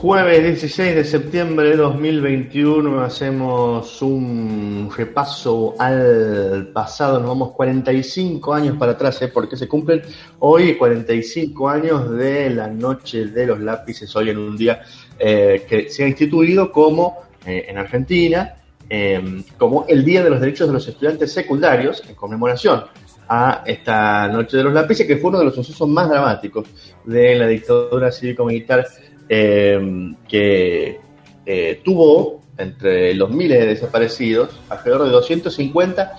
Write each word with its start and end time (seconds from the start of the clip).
Jueves 0.00 0.42
16 0.42 0.94
de 0.94 1.04
septiembre 1.04 1.70
de 1.70 1.76
2021 1.76 3.00
hacemos 3.00 4.02
un 4.02 4.92
repaso 4.94 5.74
al 5.78 6.68
pasado, 6.70 7.18
nos 7.18 7.28
vamos 7.28 7.52
45 7.52 8.52
años 8.52 8.76
para 8.76 8.92
atrás, 8.92 9.22
¿eh? 9.22 9.28
porque 9.28 9.56
se 9.56 9.66
cumplen 9.66 10.02
hoy 10.40 10.76
45 10.76 11.68
años 11.70 12.10
de 12.10 12.50
la 12.50 12.68
Noche 12.68 13.24
de 13.24 13.46
los 13.46 13.58
Lápices, 13.58 14.14
hoy 14.14 14.28
en 14.28 14.36
un 14.36 14.54
día 14.54 14.82
eh, 15.18 15.64
que 15.66 15.88
se 15.88 16.04
ha 16.04 16.08
instituido 16.08 16.70
como 16.70 17.16
eh, 17.46 17.64
en 17.66 17.78
Argentina, 17.78 18.54
eh, 18.90 19.42
como 19.56 19.86
el 19.88 20.04
Día 20.04 20.22
de 20.22 20.28
los 20.28 20.40
Derechos 20.40 20.68
de 20.68 20.74
los 20.74 20.86
Estudiantes 20.86 21.32
Secundarios, 21.32 22.02
en 22.06 22.14
conmemoración 22.14 22.84
a 23.28 23.62
esta 23.64 24.28
Noche 24.28 24.58
de 24.58 24.64
los 24.64 24.74
Lápices, 24.74 25.06
que 25.06 25.16
fue 25.16 25.30
uno 25.30 25.38
de 25.38 25.46
los 25.46 25.54
sucesos 25.54 25.88
más 25.88 26.10
dramáticos 26.10 26.68
de 27.04 27.34
la 27.34 27.46
dictadura 27.46 28.12
cívico-militar 28.12 28.86
eh, 29.28 30.14
que 30.28 31.00
eh, 31.44 31.80
tuvo 31.84 32.42
entre 32.58 33.14
los 33.14 33.30
miles 33.30 33.60
de 33.60 33.66
desaparecidos 33.66 34.58
alrededor 34.68 35.04
de 35.04 35.10
250 35.10 36.12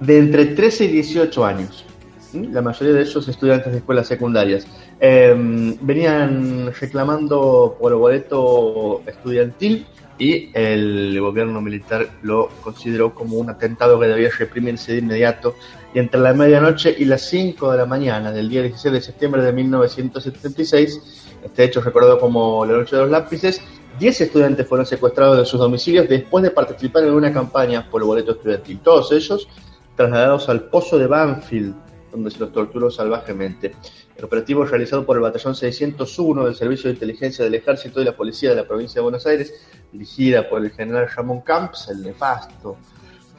de 0.00 0.18
entre 0.18 0.46
13 0.46 0.84
y 0.84 0.88
18 0.88 1.44
años. 1.44 1.84
La 2.32 2.62
mayoría 2.62 2.94
de 2.94 3.02
ellos 3.02 3.26
estudiantes 3.26 3.72
de 3.72 3.78
escuelas 3.78 4.06
secundarias. 4.06 4.66
Eh, 5.00 5.34
venían 5.80 6.72
reclamando 6.78 7.76
por 7.80 7.92
el 7.92 7.98
boleto 7.98 9.02
estudiantil 9.06 9.86
y 10.18 10.50
el 10.52 11.18
gobierno 11.18 11.60
militar 11.60 12.08
lo 12.22 12.50
consideró 12.62 13.14
como 13.14 13.38
un 13.38 13.50
atentado 13.50 13.98
que 13.98 14.06
debía 14.06 14.30
reprimirse 14.38 14.92
de 14.92 14.98
inmediato. 14.98 15.56
Y 15.92 15.98
entre 15.98 16.20
la 16.20 16.32
medianoche 16.32 16.94
y 16.96 17.04
las 17.04 17.22
5 17.22 17.72
de 17.72 17.78
la 17.78 17.86
mañana 17.86 18.30
del 18.30 18.48
día 18.48 18.62
16 18.62 18.92
de 18.92 19.00
septiembre 19.00 19.42
de 19.42 19.52
1976, 19.52 21.26
este 21.42 21.64
hecho 21.64 21.80
recordado 21.80 22.18
como 22.20 22.64
la 22.64 22.74
Noche 22.74 22.94
de 22.94 23.02
los 23.02 23.10
Lápices, 23.10 23.60
10 23.98 24.20
estudiantes 24.20 24.68
fueron 24.68 24.86
secuestrados 24.86 25.36
de 25.38 25.44
sus 25.44 25.58
domicilios 25.58 26.08
después 26.08 26.44
de 26.44 26.52
participar 26.52 27.02
en 27.04 27.12
una 27.12 27.32
campaña 27.32 27.90
por 27.90 28.02
el 28.02 28.06
boleto 28.06 28.32
estudiantil. 28.32 28.78
Todos 28.80 29.10
ellos 29.10 29.48
trasladados 29.96 30.48
al 30.48 30.64
pozo 30.68 30.96
de 30.96 31.08
Banfield, 31.08 31.74
donde 32.12 32.30
se 32.30 32.38
los 32.38 32.52
torturó 32.52 32.90
salvajemente. 32.90 33.74
El 34.16 34.24
operativo 34.24 34.64
realizado 34.64 35.04
por 35.04 35.16
el 35.16 35.22
Batallón 35.22 35.56
601 35.56 36.44
del 36.44 36.54
Servicio 36.54 36.88
de 36.88 36.94
Inteligencia 36.94 37.44
del 37.44 37.54
Ejército 37.54 38.00
y 38.00 38.04
la 38.04 38.16
Policía 38.16 38.50
de 38.50 38.56
la 38.56 38.64
Provincia 38.66 39.00
de 39.00 39.02
Buenos 39.02 39.26
Aires, 39.26 39.52
dirigida 39.92 40.48
por 40.48 40.64
el 40.64 40.70
general 40.70 41.08
Ramón 41.14 41.40
Camps, 41.40 41.88
el 41.88 42.02
nefasto 42.02 42.76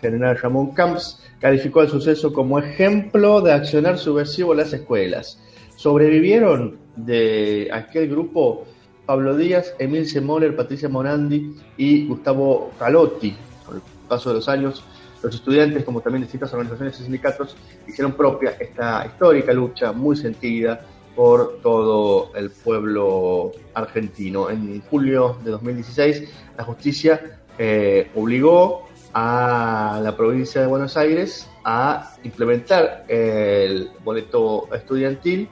general 0.01 0.37
Ramón 0.37 0.71
Camps, 0.71 1.23
calificó 1.39 1.81
el 1.81 1.89
suceso 1.89 2.33
como 2.33 2.59
ejemplo 2.59 3.41
de 3.41 3.53
accionar 3.53 3.97
subversivo 3.97 4.51
en 4.51 4.57
las 4.57 4.73
escuelas. 4.73 5.39
Sobrevivieron 5.75 6.77
de 6.95 7.69
aquel 7.71 8.09
grupo 8.09 8.65
Pablo 9.05 9.35
Díaz, 9.35 9.73
Emil 9.79 10.07
Semoller, 10.07 10.55
Patricia 10.55 10.89
Morandi 10.89 11.55
y 11.77 12.07
Gustavo 12.07 12.71
Calotti. 12.77 13.35
Con 13.65 13.75
el 13.77 13.81
paso 14.07 14.29
de 14.29 14.35
los 14.35 14.49
años, 14.49 14.83
los 15.23 15.35
estudiantes, 15.35 15.83
como 15.83 16.01
también 16.01 16.23
distintas 16.23 16.51
organizaciones 16.53 16.99
y 16.99 17.03
sindicatos, 17.03 17.55
hicieron 17.87 18.13
propia 18.13 18.55
esta 18.59 19.05
histórica 19.05 19.53
lucha 19.53 19.91
muy 19.91 20.15
sentida 20.15 20.85
por 21.15 21.59
todo 21.61 22.31
el 22.35 22.49
pueblo 22.51 23.51
argentino. 23.73 24.49
En 24.49 24.81
julio 24.89 25.37
de 25.43 25.51
2016, 25.51 26.29
la 26.57 26.63
justicia 26.63 27.39
eh, 27.57 28.09
obligó 28.15 28.87
a 29.13 29.99
la 30.03 30.15
provincia 30.15 30.61
de 30.61 30.67
Buenos 30.67 30.97
Aires 30.97 31.49
a 31.63 32.15
implementar 32.23 33.05
el 33.07 33.91
boleto 34.03 34.73
estudiantil 34.73 35.49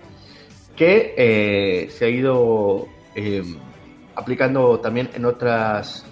que 0.76 1.14
eh, 1.18 1.90
se 1.90 2.06
ha 2.06 2.10
ido 2.10 2.88
eh, 3.16 3.44
aplicando 4.16 4.80
también 4.80 5.10
en 5.14 5.26
otras 5.26 6.06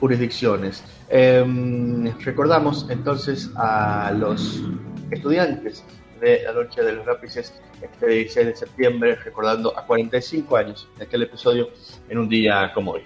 jurisdicciones. 0.00 0.82
Eh, 1.08 1.44
recordamos 2.24 2.86
entonces 2.90 3.50
a 3.56 4.12
los 4.12 4.62
estudiantes 5.10 5.84
de 6.20 6.42
la 6.42 6.52
Noche 6.52 6.82
de 6.82 6.92
los 6.92 7.06
Lápices 7.06 7.54
este 7.80 8.06
16 8.06 8.46
de 8.46 8.56
septiembre, 8.56 9.14
recordando 9.16 9.76
a 9.78 9.86
45 9.86 10.56
años 10.56 10.88
de 10.98 11.04
aquel 11.04 11.22
episodio 11.22 11.68
en 12.08 12.18
un 12.18 12.28
día 12.28 12.72
como 12.74 12.92
hoy. 12.92 13.02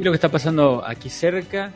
Y 0.00 0.02
lo 0.02 0.12
que 0.12 0.14
está 0.14 0.30
pasando 0.30 0.82
aquí 0.82 1.10
cerca, 1.10 1.72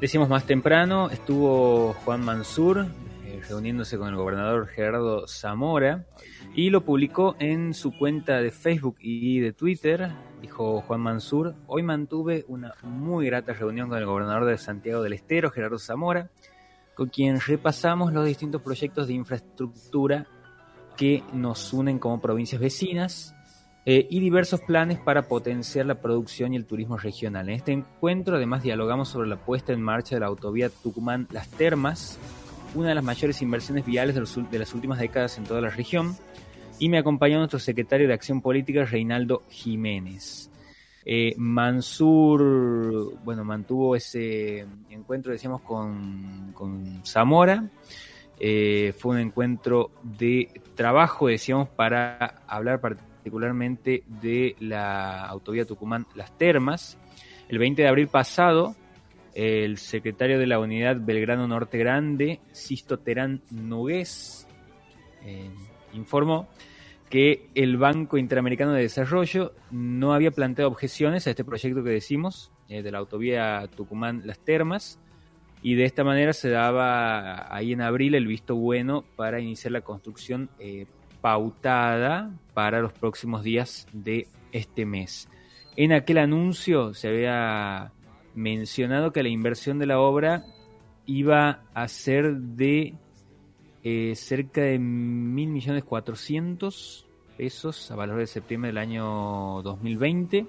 decimos 0.00 0.30
más 0.30 0.46
temprano, 0.46 1.10
estuvo 1.10 1.92
Juan 2.06 2.24
Mansur 2.24 2.86
eh, 3.26 3.42
reuniéndose 3.46 3.98
con 3.98 4.08
el 4.08 4.16
gobernador 4.16 4.66
Gerardo 4.66 5.28
Zamora 5.28 6.06
y 6.54 6.70
lo 6.70 6.86
publicó 6.86 7.36
en 7.38 7.74
su 7.74 7.94
cuenta 7.98 8.40
de 8.40 8.50
Facebook 8.50 8.96
y 8.98 9.40
de 9.40 9.52
Twitter. 9.52 10.10
Dijo 10.40 10.80
Juan 10.80 11.02
Mansur, 11.02 11.54
hoy 11.66 11.82
mantuve 11.82 12.46
una 12.48 12.72
muy 12.82 13.26
grata 13.26 13.52
reunión 13.52 13.90
con 13.90 13.98
el 13.98 14.06
gobernador 14.06 14.46
de 14.46 14.56
Santiago 14.56 15.02
del 15.02 15.12
Estero, 15.12 15.50
Gerardo 15.50 15.78
Zamora, 15.78 16.30
con 16.94 17.10
quien 17.10 17.40
repasamos 17.40 18.14
los 18.14 18.24
distintos 18.24 18.62
proyectos 18.62 19.06
de 19.06 19.12
infraestructura 19.12 20.26
que 20.96 21.22
nos 21.34 21.74
unen 21.74 21.98
como 21.98 22.22
provincias 22.22 22.58
vecinas 22.58 23.34
eh, 23.84 24.06
y 24.08 24.20
diversos 24.20 24.60
planes 24.60 24.98
para 24.98 25.22
potenciar 25.22 25.86
la 25.86 25.96
producción 26.00 26.54
y 26.54 26.56
el 26.56 26.66
turismo 26.66 26.96
regional. 26.96 27.48
En 27.48 27.56
este 27.56 27.72
encuentro 27.72 28.36
además 28.36 28.62
dialogamos 28.62 29.08
sobre 29.08 29.28
la 29.28 29.36
puesta 29.36 29.72
en 29.72 29.82
marcha 29.82 30.16
de 30.16 30.20
la 30.20 30.26
autovía 30.26 30.70
Tucumán-Las 30.70 31.48
Termas, 31.50 32.18
una 32.74 32.90
de 32.90 32.94
las 32.94 33.04
mayores 33.04 33.42
inversiones 33.42 33.84
viales 33.84 34.14
de, 34.14 34.20
los, 34.20 34.50
de 34.50 34.58
las 34.58 34.72
últimas 34.72 34.98
décadas 34.98 35.36
en 35.36 35.44
toda 35.44 35.60
la 35.60 35.70
región, 35.70 36.16
y 36.78 36.88
me 36.88 36.98
acompañó 36.98 37.38
nuestro 37.38 37.58
secretario 37.58 38.08
de 38.08 38.14
Acción 38.14 38.40
Política, 38.40 38.84
Reinaldo 38.84 39.42
Jiménez. 39.48 40.48
Eh, 41.04 41.34
Mansur, 41.36 43.18
bueno, 43.24 43.44
mantuvo 43.44 43.96
ese 43.96 44.64
encuentro, 44.90 45.32
decíamos, 45.32 45.60
con, 45.62 46.52
con 46.54 47.02
Zamora. 47.04 47.68
Eh, 48.38 48.94
fue 48.98 49.12
un 49.12 49.20
encuentro 49.20 49.90
de 50.02 50.48
trabajo, 50.74 51.28
decíamos, 51.28 51.68
para 51.68 52.42
hablar 52.46 52.80
particularmente 52.80 53.11
de 53.24 54.56
la 54.60 55.26
autovía 55.26 55.64
Tucumán 55.64 56.06
Las 56.14 56.36
Termas. 56.36 56.98
El 57.48 57.58
20 57.58 57.82
de 57.82 57.88
abril 57.88 58.08
pasado, 58.08 58.74
el 59.34 59.78
secretario 59.78 60.38
de 60.38 60.46
la 60.46 60.58
unidad 60.58 60.96
Belgrano 61.00 61.46
Norte 61.46 61.78
Grande, 61.78 62.40
Sisto 62.52 62.98
Terán 62.98 63.42
Nogués, 63.50 64.46
eh, 65.24 65.50
informó 65.92 66.48
que 67.08 67.50
el 67.54 67.76
Banco 67.76 68.16
Interamericano 68.16 68.72
de 68.72 68.82
Desarrollo 68.82 69.52
no 69.70 70.14
había 70.14 70.30
planteado 70.30 70.70
objeciones 70.70 71.26
a 71.26 71.30
este 71.30 71.44
proyecto 71.44 71.84
que 71.84 71.90
decimos, 71.90 72.50
eh, 72.68 72.82
de 72.82 72.90
la 72.90 72.98
autovía 72.98 73.68
Tucumán-Las 73.76 74.38
Termas, 74.38 74.98
y 75.62 75.74
de 75.74 75.84
esta 75.84 76.04
manera 76.04 76.32
se 76.32 76.48
daba 76.48 77.54
ahí 77.54 77.72
en 77.72 77.82
abril 77.82 78.14
el 78.14 78.26
visto 78.26 78.56
bueno 78.56 79.04
para 79.14 79.40
iniciar 79.40 79.72
la 79.72 79.82
construcción 79.82 80.50
eh, 80.58 80.86
pautada 81.22 82.30
para 82.52 82.82
los 82.82 82.92
próximos 82.92 83.42
días 83.42 83.86
de 83.94 84.28
este 84.52 84.84
mes. 84.84 85.28
En 85.76 85.92
aquel 85.92 86.18
anuncio 86.18 86.92
se 86.92 87.08
había 87.08 87.92
mencionado 88.34 89.12
que 89.12 89.22
la 89.22 89.30
inversión 89.30 89.78
de 89.78 89.86
la 89.86 89.98
obra 90.00 90.44
iba 91.06 91.62
a 91.72 91.88
ser 91.88 92.36
de 92.36 92.94
eh, 93.82 94.12
cerca 94.14 94.60
de 94.60 94.78
mil 94.78 95.48
millones 95.48 95.84
cuatrocientos 95.84 97.06
pesos 97.36 97.90
a 97.90 97.96
valor 97.96 98.18
de 98.18 98.26
septiembre 98.26 98.68
del 98.68 98.78
año 98.78 99.62
2020. 99.62 100.46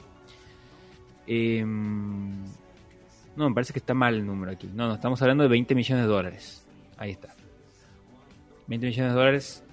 Eh, 1.25 1.65
no, 1.65 3.49
me 3.49 3.55
parece 3.55 3.73
que 3.73 3.79
está 3.79 3.93
mal 3.93 4.15
el 4.15 4.25
número 4.25 4.51
aquí. 4.51 4.69
No, 4.73 4.87
no, 4.87 4.95
estamos 4.95 5.21
hablando 5.21 5.43
de 5.43 5.49
20 5.49 5.73
millones 5.73 6.05
de 6.05 6.11
dólares. 6.11 6.67
Ahí 6.97 7.11
está. 7.11 7.33
20 8.67 8.87
millones 8.87 9.11
de 9.11 9.17
dólares 9.17 9.63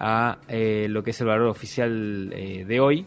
a 0.00 0.38
eh, 0.48 0.86
lo 0.88 1.04
que 1.04 1.10
es 1.10 1.20
el 1.20 1.28
valor 1.28 1.48
oficial 1.48 2.32
eh, 2.34 2.64
de 2.64 2.80
hoy 2.80 3.06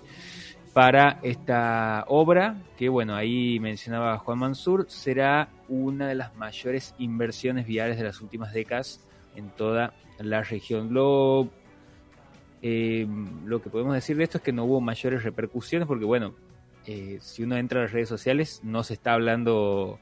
para 0.74 1.19
esta 1.22 2.06
obra, 2.07 2.56
que 2.78 2.90
bueno, 2.90 3.16
ahí 3.16 3.60
mencionaba 3.60 4.18
Juan 4.18 4.40
Mansur, 4.40 4.86
será 4.90 5.50
una 5.69 6.07
de 6.07 6.16
las 6.16 6.36
mayores 6.36 6.95
inversiones 6.98 7.68
viales 7.68 7.98
de 7.98 8.04
las 8.04 8.22
últimas 8.22 8.54
décadas 8.54 9.00
en 9.36 9.50
toda 9.50 9.94
la 10.18 10.42
región. 10.42 10.94
Lo, 10.94 11.50
eh, 12.62 13.07
lo 13.45 13.62
que 13.62 13.69
podemos 13.69 13.94
decir 13.94 14.18
de 14.18 14.24
esto 14.24 14.40
es 14.40 14.44
que 14.44 14.51
no 14.51 14.66
hubo 14.66 14.81
mayores 14.81 15.24
repercusiones 15.24 15.88
porque 15.88 16.06
bueno, 16.06 16.34
eh, 16.88 17.19
si 17.22 17.44
uno 17.44 17.56
entra 17.56 17.80
a 17.80 17.84
las 17.84 17.92
redes 17.92 18.10
sociales 18.10 18.62
no 18.63 18.84
se 18.84 18.95
está 18.95 19.13
hablando 19.13 20.00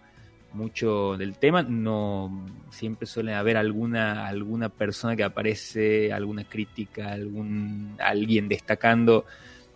mucho 0.53 1.17
del 1.17 1.37
tema, 1.37 1.63
no 1.63 2.45
siempre 2.71 3.07
suele 3.07 3.33
haber 3.33 3.57
alguna 3.57 4.27
alguna 4.27 4.69
persona 4.69 5.15
que 5.15 5.23
aparece, 5.23 6.11
alguna 6.13 6.43
crítica, 6.43 7.11
algún 7.11 7.95
alguien 7.99 8.47
destacando 8.47 9.25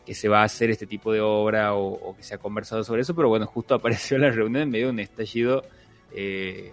que 0.06 0.13
se 0.13 0.30
va 0.30 0.42
a 0.42 0.44
hacer 0.45 0.69
este 0.69 0.86
tipo 0.86 1.12
de 1.12 1.22
obra 1.22 1.74
o, 1.74 2.16
que 2.16 2.24
se 2.24 2.36
ha 2.36 2.38
conversado 2.38 2.83
sobre 2.83 3.01
eso, 3.01 3.16
pero 3.16 3.30
bueno, 3.30 3.45
justo 3.48 3.75
apareció 3.75 4.18
la 4.18 4.30
reunión 4.30 4.63
en 4.63 4.69
medio 4.69 4.88
de 4.88 4.92
un 4.94 5.00
estallido 5.00 5.63
eh, 6.12 6.72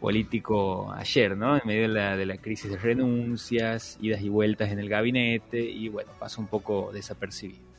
político 0.00 0.92
ayer, 0.92 1.36
¿no? 1.36 1.56
En 1.56 1.62
medio 1.66 1.82
de 1.82 1.88
la, 1.88 2.16
de 2.16 2.26
la 2.26 2.38
crisis 2.38 2.70
de 2.70 2.78
renuncias, 2.78 3.98
idas 4.00 4.22
y 4.22 4.28
vueltas 4.28 4.70
en 4.70 4.78
el 4.78 4.88
gabinete, 4.88 5.60
y 5.60 5.88
bueno, 5.88 6.10
pasa 6.18 6.40
un 6.40 6.46
poco 6.46 6.90
desapercibido. 6.92 7.73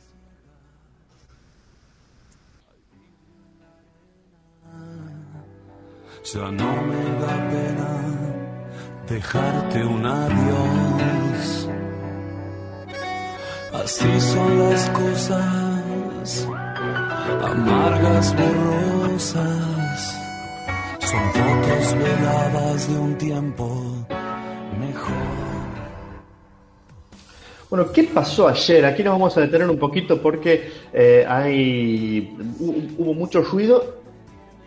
Ya 6.33 6.49
no 6.49 6.81
me 6.81 7.03
da 7.21 7.49
pena 7.51 7.91
dejarte 9.07 9.85
un 9.85 10.03
adiós. 10.03 11.69
Así 13.71 14.21
son 14.21 14.57
las 14.57 14.89
cosas, 14.89 16.47
amargas, 17.43 18.35
borrosas. 18.35 20.19
Son 20.99 21.31
fotos 21.31 21.95
veladas 21.95 22.89
de 22.89 22.97
un 22.97 23.17
tiempo 23.19 23.67
mejor. 24.79 25.13
Bueno, 27.69 27.91
¿qué 27.91 28.03
pasó 28.05 28.47
ayer? 28.47 28.83
Aquí 28.83 29.03
nos 29.03 29.13
vamos 29.13 29.37
a 29.37 29.41
detener 29.41 29.69
un 29.69 29.77
poquito 29.77 30.19
porque 30.19 30.71
eh, 30.91 31.23
hay 31.29 32.35
hubo 32.97 33.13
mucho 33.13 33.43
ruido 33.43 34.04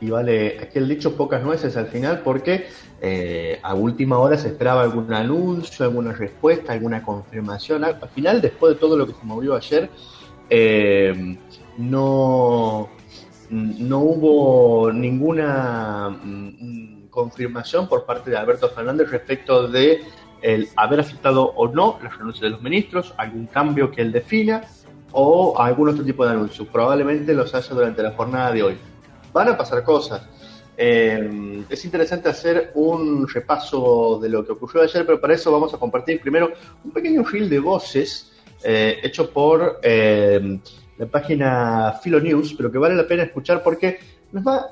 y 0.00 0.10
vale 0.10 0.58
aquel 0.60 0.88
dicho 0.88 1.16
pocas 1.16 1.42
nueces 1.42 1.76
al 1.76 1.88
final 1.88 2.20
porque 2.20 2.66
eh, 3.00 3.58
a 3.62 3.74
última 3.74 4.18
hora 4.18 4.36
se 4.36 4.48
esperaba 4.48 4.82
algún 4.82 5.12
anuncio, 5.12 5.84
alguna 5.84 6.12
respuesta, 6.12 6.72
alguna 6.72 7.02
confirmación. 7.02 7.84
Al 7.84 8.08
final, 8.14 8.40
después 8.40 8.74
de 8.74 8.80
todo 8.80 8.96
lo 8.96 9.06
que 9.06 9.14
se 9.14 9.24
movió 9.24 9.56
ayer, 9.56 9.90
eh, 10.50 11.36
no, 11.78 12.88
no 13.50 13.98
hubo 13.98 14.92
ninguna 14.92 16.10
mm, 16.10 17.08
confirmación 17.10 17.88
por 17.88 18.04
parte 18.04 18.30
de 18.30 18.36
Alberto 18.36 18.68
Fernández 18.68 19.10
respecto 19.10 19.68
de 19.68 20.02
el 20.40 20.68
haber 20.76 21.00
aceptado 21.00 21.52
o 21.56 21.66
no 21.66 21.98
la 22.00 22.10
renuncia 22.10 22.44
de 22.44 22.50
los 22.50 22.62
ministros, 22.62 23.12
algún 23.16 23.46
cambio 23.46 23.90
que 23.90 24.02
él 24.02 24.12
defina 24.12 24.62
o 25.10 25.58
algún 25.58 25.88
otro 25.88 26.04
tipo 26.04 26.24
de 26.24 26.32
anuncio. 26.32 26.64
Probablemente 26.66 27.34
los 27.34 27.52
haya 27.54 27.74
durante 27.74 28.02
la 28.02 28.12
jornada 28.12 28.52
de 28.52 28.62
hoy 28.62 28.78
van 29.32 29.48
a 29.48 29.56
pasar 29.56 29.82
cosas. 29.82 30.22
Eh, 30.80 31.64
es 31.68 31.84
interesante 31.84 32.28
hacer 32.28 32.70
un 32.74 33.26
repaso 33.26 34.20
de 34.22 34.28
lo 34.28 34.46
que 34.46 34.52
ocurrió 34.52 34.82
ayer, 34.82 35.04
pero 35.04 35.20
para 35.20 35.34
eso 35.34 35.50
vamos 35.50 35.74
a 35.74 35.78
compartir 35.78 36.20
primero 36.20 36.52
un 36.84 36.92
pequeño 36.92 37.24
reel 37.24 37.48
de 37.50 37.58
voces 37.58 38.32
eh, 38.62 38.98
hecho 39.02 39.30
por 39.30 39.80
eh, 39.82 40.60
la 40.96 41.06
página 41.06 41.98
Filo 42.00 42.20
News, 42.20 42.54
pero 42.54 42.70
que 42.70 42.78
vale 42.78 42.94
la 42.94 43.06
pena 43.06 43.24
escuchar 43.24 43.62
porque 43.62 43.98
nos 44.30 44.46
va 44.46 44.68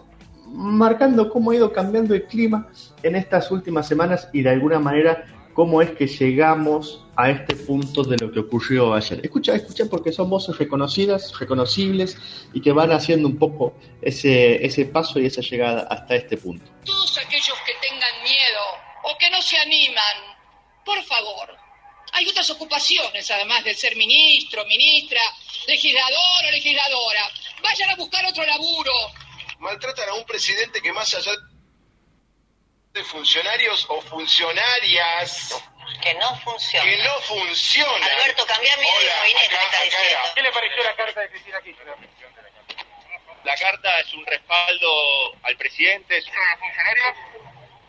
marcando 0.49 1.29
cómo 1.29 1.50
ha 1.50 1.56
ido 1.56 1.73
cambiando 1.73 2.14
el 2.14 2.25
clima 2.25 2.69
en 3.03 3.17
estas 3.17 3.50
últimas 3.50 3.88
semanas 3.88 4.29
y 4.32 4.43
de 4.43 4.50
alguna 4.50 4.79
manera 4.79 5.25
cómo 5.56 5.81
es 5.81 5.91
que 5.93 6.06
llegamos 6.06 7.00
a 7.17 7.31
este 7.31 7.56
punto 7.56 8.03
de 8.05 8.19
lo 8.19 8.31
que 8.31 8.41
ocurrió 8.41 8.93
ayer. 8.93 9.20
Escucha, 9.25 9.55
escucha, 9.55 9.87
porque 9.91 10.12
son 10.12 10.29
voces 10.29 10.58
reconocidas, 10.58 11.32
reconocibles 11.38 12.19
y 12.53 12.61
que 12.61 12.73
van 12.73 12.93
haciendo 12.93 13.26
un 13.26 13.38
poco 13.38 13.75
ese, 14.03 14.64
ese 14.64 14.85
paso 14.85 15.19
y 15.19 15.25
esa 15.25 15.41
llegada 15.41 15.88
hasta 15.91 16.14
este 16.14 16.37
punto. 16.37 16.70
Todos 16.85 17.17
aquellos 17.17 17.56
que 17.64 17.73
tengan 17.81 18.23
miedo 18.23 18.62
o 19.05 19.17
que 19.19 19.31
no 19.31 19.41
se 19.41 19.56
animan, 19.56 20.37
por 20.85 21.03
favor, 21.05 21.56
hay 22.12 22.29
otras 22.29 22.50
ocupaciones 22.50 23.31
además 23.31 23.64
de 23.64 23.75
ser 23.75 23.97
ministro, 23.97 24.62
ministra, 24.67 25.23
legislador 25.67 26.44
o 26.49 26.50
legisladora. 26.50 27.31
Vayan 27.62 27.91
a 27.91 27.97
buscar 27.97 28.26
otro 28.26 28.44
laburo. 28.44 28.93
Maltratan 29.58 30.11
a 30.11 30.14
un 30.17 30.25
presidente 30.25 30.82
que 30.82 30.93
más 30.93 31.14
allá 31.14 31.32
de 32.96 33.04
funcionarios 33.04 33.84
o 33.90 34.00
funcionarias 34.00 35.62
que 36.02 36.14
no 36.14 36.34
funciona. 36.40 36.84
que 36.90 36.96
no 36.96 37.20
funciona. 37.20 38.06
Alberto, 38.06 38.46
cambiame 38.46 38.82
de 38.82 39.06
gabinete, 39.06 39.50
me 39.50 39.64
está 39.64 39.82
diciendo. 39.82 40.19
¿Qué 40.34 40.43
le 40.43 40.50
pareció 40.50 40.82
la 40.82 40.96
carta 40.96 41.20
de 41.20 41.28
Cristina 41.28 41.60
Kirchner? 41.60 41.94
La 43.44 43.56
carta 43.56 44.00
es 44.00 44.12
un 44.14 44.25
respaldo 44.25 45.34
al 45.43 45.56
presidente. 45.58 46.22
¿Sobre 46.22 46.40
los 46.40 46.58
funcionarios? 46.58 47.16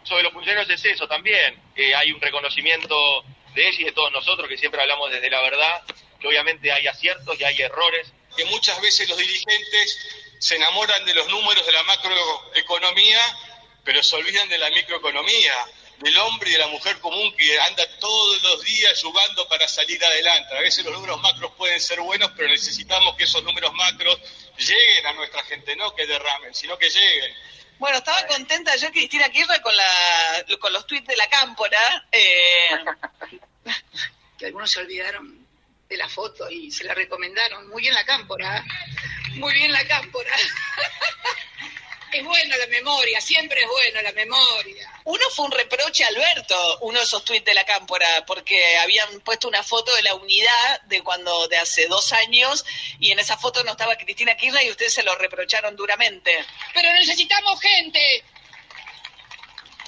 Sobre 0.04 0.24
los 0.24 0.34
funcionarios 0.34 0.70
es 0.70 0.86
eso 0.86 1.08
también, 1.08 1.62
que 1.74 1.96
hay 1.96 2.12
un 2.12 2.20
reconocimiento 2.20 3.24
de 3.56 3.68
ellos 3.68 3.80
y 3.80 3.84
de 3.86 3.92
todos 3.94 4.12
nosotros, 4.12 4.48
que 4.50 4.58
siempre 4.58 4.82
hablamos 4.82 5.10
desde 5.10 5.30
la 5.30 5.42
verdad, 5.42 5.84
que 6.20 6.28
obviamente 6.28 6.72
hay 6.72 6.86
aciertos 6.86 7.40
y 7.40 7.46
hay 7.46 7.62
errores. 7.62 8.12
Que 8.36 8.44
muchas 8.46 8.80
veces 8.82 9.08
los 9.08 9.18
dirigentes 9.18 10.18
se 10.40 10.58
enamoran 10.58 11.06
de 11.06 11.16
los 11.16 11.28
números 11.30 11.66
de 11.66 11.72
la 11.72 11.84
macroeconomía, 11.84 13.22
pero 13.88 14.04
se 14.04 14.18
olvidan 14.18 14.50
de 14.50 14.58
la 14.58 14.70
microeconomía, 14.70 15.54
del 16.00 16.18
hombre 16.18 16.50
y 16.50 16.52
de 16.52 16.60
la 16.60 16.68
mujer 16.68 17.00
común 17.00 17.34
que 17.38 17.58
anda 17.58 17.88
todos 18.00 18.44
los 18.44 18.62
días 18.62 19.02
jugando 19.02 19.48
para 19.48 19.66
salir 19.66 20.04
adelante. 20.04 20.58
A 20.58 20.60
veces 20.60 20.84
los 20.84 20.94
números 20.94 21.22
macros 21.22 21.54
pueden 21.56 21.80
ser 21.80 22.02
buenos, 22.02 22.30
pero 22.36 22.50
necesitamos 22.50 23.16
que 23.16 23.24
esos 23.24 23.42
números 23.46 23.74
macros 23.74 24.20
lleguen 24.58 25.06
a 25.06 25.14
nuestra 25.14 25.42
gente, 25.44 25.74
no 25.78 25.96
que 25.96 26.06
derramen, 26.06 26.54
sino 26.54 26.78
que 26.78 26.90
lleguen. 26.90 27.34
Bueno, 27.80 28.00
estaba 28.00 28.28
contenta 28.28 28.76
yo, 28.76 28.92
Cristina 28.92 29.30
Kirchner, 29.30 29.62
con, 29.62 29.74
la, 29.74 30.46
con 30.60 30.74
los 30.74 30.86
tweets 30.86 31.08
de 31.08 31.16
la 31.16 31.30
cámpora. 31.30 32.08
Eh, 32.12 32.70
Que 34.38 34.48
algunos 34.48 34.70
se 34.70 34.82
olvidaron 34.82 35.48
de 35.88 35.98
la 35.98 36.10
foto 36.10 36.50
y 36.50 36.72
se 36.72 36.84
la 36.84 36.94
recomendaron. 36.94 37.70
Muy 37.70 37.84
bien 37.84 37.94
la 37.94 38.06
cámpora. 38.06 38.66
Muy 39.36 39.54
bien 39.54 39.72
la 39.72 39.88
cámpora. 39.88 40.36
Es 42.12 42.24
buena 42.24 42.58
la 42.58 42.68
memoria, 42.68 43.20
siempre 43.20 43.60
es 43.62 43.68
buena 43.68 44.02
la 44.02 44.12
memoria. 44.14 44.90
uno 45.04 45.30
fue 45.30 45.46
un 45.46 45.52
reproche 45.52 46.04
a 46.06 46.08
Alberto, 46.08 46.80
uno 46.82 47.00
de 47.00 47.06
esos 47.06 47.24
tweets 47.26 47.46
de 47.46 47.54
la 47.54 47.66
cámpora, 47.66 48.26
porque 48.26 48.78
habían 48.78 49.20
puesto 49.22 49.48
una 49.48 49.62
foto 49.62 49.94
de 49.96 50.04
la 50.04 50.16
unidad 50.16 50.82
de 50.84 51.02
cuando 51.02 51.48
de 51.48 51.58
hace 51.58 51.88
dos 51.88 52.14
años 52.14 52.66
y 53.00 53.12
en 53.12 53.20
esa 53.20 53.38
foto 53.38 53.64
no 53.64 53.72
estaba 53.72 53.98
Cristina 53.98 54.38
Kirchner 54.38 54.66
y 54.66 54.72
ustedes 54.72 54.94
se 54.94 55.04
lo 55.04 55.16
reprocharon 55.16 55.76
duramente. 55.76 56.46
Pero 56.74 56.92
necesitamos 56.94 57.60
gente 57.60 58.24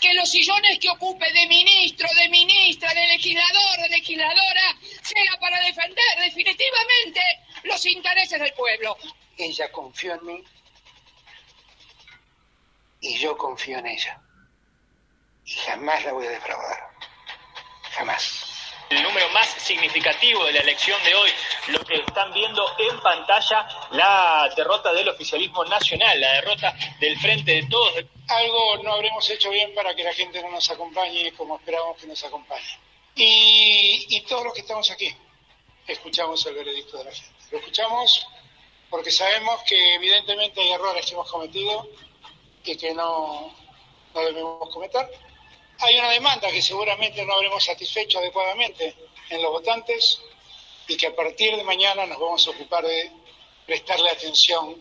que 0.01 0.13
los 0.13 0.29
sillones 0.29 0.79
que 0.79 0.89
ocupe 0.89 1.31
de 1.31 1.47
ministro, 1.47 2.07
de 2.15 2.29
ministra, 2.29 2.93
de 2.93 3.07
legislador, 3.07 3.77
de 3.81 3.89
legisladora, 3.89 4.77
sea 5.01 5.39
para 5.39 5.59
defender 5.61 6.19
definitivamente 6.21 7.21
los 7.63 7.85
intereses 7.85 8.39
del 8.39 8.53
pueblo. 8.53 8.97
Ella 9.37 9.71
confió 9.71 10.15
en 10.15 10.25
mí 10.25 10.43
y 13.01 13.17
yo 13.17 13.37
confío 13.37 13.77
en 13.79 13.87
ella. 13.87 14.21
Y 15.45 15.53
jamás 15.53 16.03
la 16.05 16.13
voy 16.13 16.27
a 16.27 16.31
defraudar. 16.31 16.89
Jamás. 17.91 18.45
El 18.89 19.03
número 19.03 19.29
más 19.29 19.47
significativo 19.49 20.43
de 20.45 20.53
la 20.53 20.59
elección 20.61 21.01
de 21.03 21.13
hoy, 21.13 21.29
lo 21.67 21.79
que 21.85 21.95
están 21.95 22.33
viendo 22.33 22.65
en 22.79 22.99
pantalla, 23.01 23.67
la 23.91 24.51
derrota 24.55 24.91
del 24.93 25.09
oficialismo 25.09 25.63
nacional, 25.65 26.19
la 26.19 26.33
derrota 26.33 26.75
del 26.99 27.19
Frente 27.19 27.51
de 27.51 27.67
Todos. 27.67 27.93
Algo 28.27 28.77
no 28.83 28.93
habremos 28.93 29.29
hecho 29.29 29.51
bien 29.51 29.73
para 29.75 29.93
que 29.93 30.03
la 30.03 30.13
gente 30.13 30.41
no 30.41 30.49
nos 30.49 30.69
acompañe 30.71 31.31
como 31.33 31.57
esperábamos 31.57 31.97
que 31.97 32.07
nos 32.07 32.23
acompañe. 32.23 32.79
Y, 33.15 34.07
y 34.09 34.21
todos 34.21 34.43
los 34.45 34.53
que 34.53 34.61
estamos 34.61 34.89
aquí 34.89 35.15
escuchamos 35.87 36.43
el 36.47 36.55
veredicto 36.55 36.97
de 36.97 37.05
la 37.05 37.11
gente. 37.11 37.45
Lo 37.51 37.57
escuchamos 37.59 38.27
porque 38.89 39.11
sabemos 39.11 39.61
que 39.63 39.95
evidentemente 39.95 40.61
hay 40.61 40.71
errores 40.71 41.05
que 41.05 41.13
hemos 41.13 41.29
cometido 41.31 41.87
y 42.63 42.75
que 42.75 42.93
no, 42.93 43.53
no 44.13 44.21
debemos 44.21 44.69
cometer. 44.69 45.09
Hay 45.79 45.97
una 45.97 46.09
demanda 46.11 46.51
que 46.51 46.61
seguramente 46.61 47.25
no 47.25 47.33
habremos 47.33 47.63
satisfecho 47.63 48.19
adecuadamente 48.19 48.95
en 49.29 49.41
los 49.41 49.51
votantes 49.51 50.19
y 50.87 50.97
que 50.97 51.07
a 51.07 51.15
partir 51.15 51.55
de 51.55 51.63
mañana 51.63 52.05
nos 52.05 52.19
vamos 52.19 52.45
a 52.47 52.51
ocupar 52.51 52.85
de 52.85 53.11
prestarle 53.69 54.09
atención. 54.09 54.75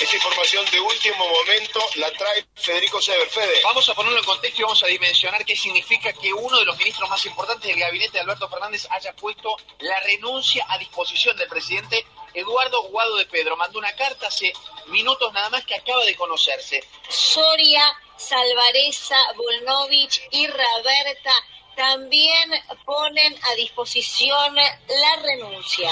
Esta 0.00 0.16
información 0.16 0.64
de 0.72 0.80
último 0.80 1.24
momento 1.28 1.80
la 1.94 2.10
trae 2.10 2.44
Federico 2.56 3.00
Sever. 3.00 3.28
Fede. 3.28 3.60
Vamos 3.62 3.88
a 3.88 3.94
ponerlo 3.94 4.18
en 4.18 4.24
contexto 4.24 4.60
y 4.60 4.64
vamos 4.64 4.82
a 4.82 4.88
dimensionar 4.88 5.44
qué 5.44 5.54
significa 5.54 6.12
que 6.12 6.32
uno 6.32 6.58
de 6.58 6.64
los 6.64 6.76
ministros 6.76 7.08
más 7.08 7.24
importantes 7.26 7.68
del 7.68 7.78
gabinete 7.78 8.14
de 8.14 8.20
Alberto 8.20 8.48
Fernández 8.48 8.88
haya 8.90 9.14
puesto 9.14 9.56
la 9.78 10.00
renuncia 10.00 10.66
a 10.68 10.78
disposición 10.78 11.36
del 11.36 11.48
presidente 11.48 12.04
Eduardo 12.34 12.82
Guado 12.88 13.16
de 13.16 13.26
Pedro. 13.26 13.56
Mandó 13.56 13.78
una 13.78 13.94
carta 13.94 14.26
hace 14.26 14.52
minutos 14.90 15.32
nada 15.32 15.50
más 15.50 15.64
que 15.64 15.74
acaba 15.74 16.04
de 16.04 16.14
conocerse. 16.16 16.82
Soria, 17.08 17.82
Salvareza, 18.16 19.16
Volnovich 19.36 20.20
y 20.32 20.46
Raberta 20.46 21.30
también 21.76 22.50
ponen 22.84 23.34
a 23.50 23.54
disposición 23.56 24.54
la 24.56 25.22
renuncia. 25.22 25.90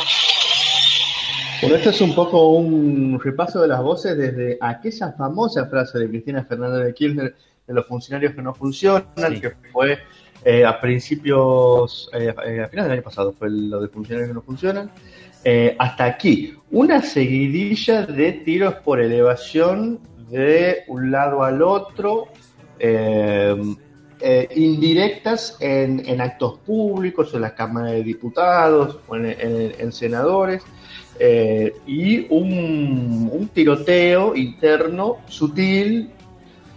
Bueno, 1.61 1.77
esto 1.77 1.91
es 1.91 2.01
un 2.01 2.15
poco 2.15 2.49
un 2.49 3.19
repaso 3.23 3.63
de 3.63 3.69
las 3.69 3.81
voces 3.83 4.17
desde 4.17 4.59
aquella 4.61 5.13
famosa 5.13 5.67
frase 5.67 5.99
de 5.99 6.09
Cristina 6.09 6.45
Fernández 6.45 6.87
de 6.87 6.95
Kirchner 6.95 7.35
de 7.67 7.75
los 7.75 7.87
funcionarios 7.87 8.35
que 8.35 8.43
no 8.43 8.55
funcionan, 8.55 9.07
Sí. 9.17 9.41
que 9.41 9.51
fue 9.73 9.99
eh, 10.45 10.65
a 10.65 10.79
principios, 10.81 12.09
eh, 12.13 12.27
eh, 12.47 12.61
a 12.63 12.69
finales 12.69 12.71
del 12.71 12.93
año 12.93 13.03
pasado, 13.03 13.33
fue 13.33 13.49
lo 13.51 13.81
de 13.81 13.89
funcionarios 13.89 14.29
que 14.29 14.35
no 14.35 14.43
funcionan. 14.43 14.93
Eh, 15.49 15.77
hasta 15.79 16.07
aquí, 16.07 16.55
una 16.73 17.01
seguidilla 17.03 18.05
de 18.05 18.33
tiros 18.33 18.75
por 18.85 19.01
elevación 19.01 20.01
de 20.29 20.83
un 20.89 21.13
lado 21.13 21.45
al 21.45 21.63
otro, 21.63 22.25
eh, 22.81 23.55
eh, 24.19 24.49
indirectas 24.57 25.57
en, 25.61 26.21
actos 26.21 26.59
públicos, 26.67 27.33
en 27.33 27.43
la 27.43 27.55
Cámara 27.55 27.93
de 27.93 28.03
Diputados 28.03 28.99
o 29.07 29.15
en, 29.15 29.27
en, 29.27 29.73
en 29.79 29.93
senadores, 29.93 30.65
y 31.87 32.27
un, 32.29 33.31
un, 33.33 33.49
tiroteo 33.55 34.35
interno 34.35 35.19
sutil, 35.29 36.11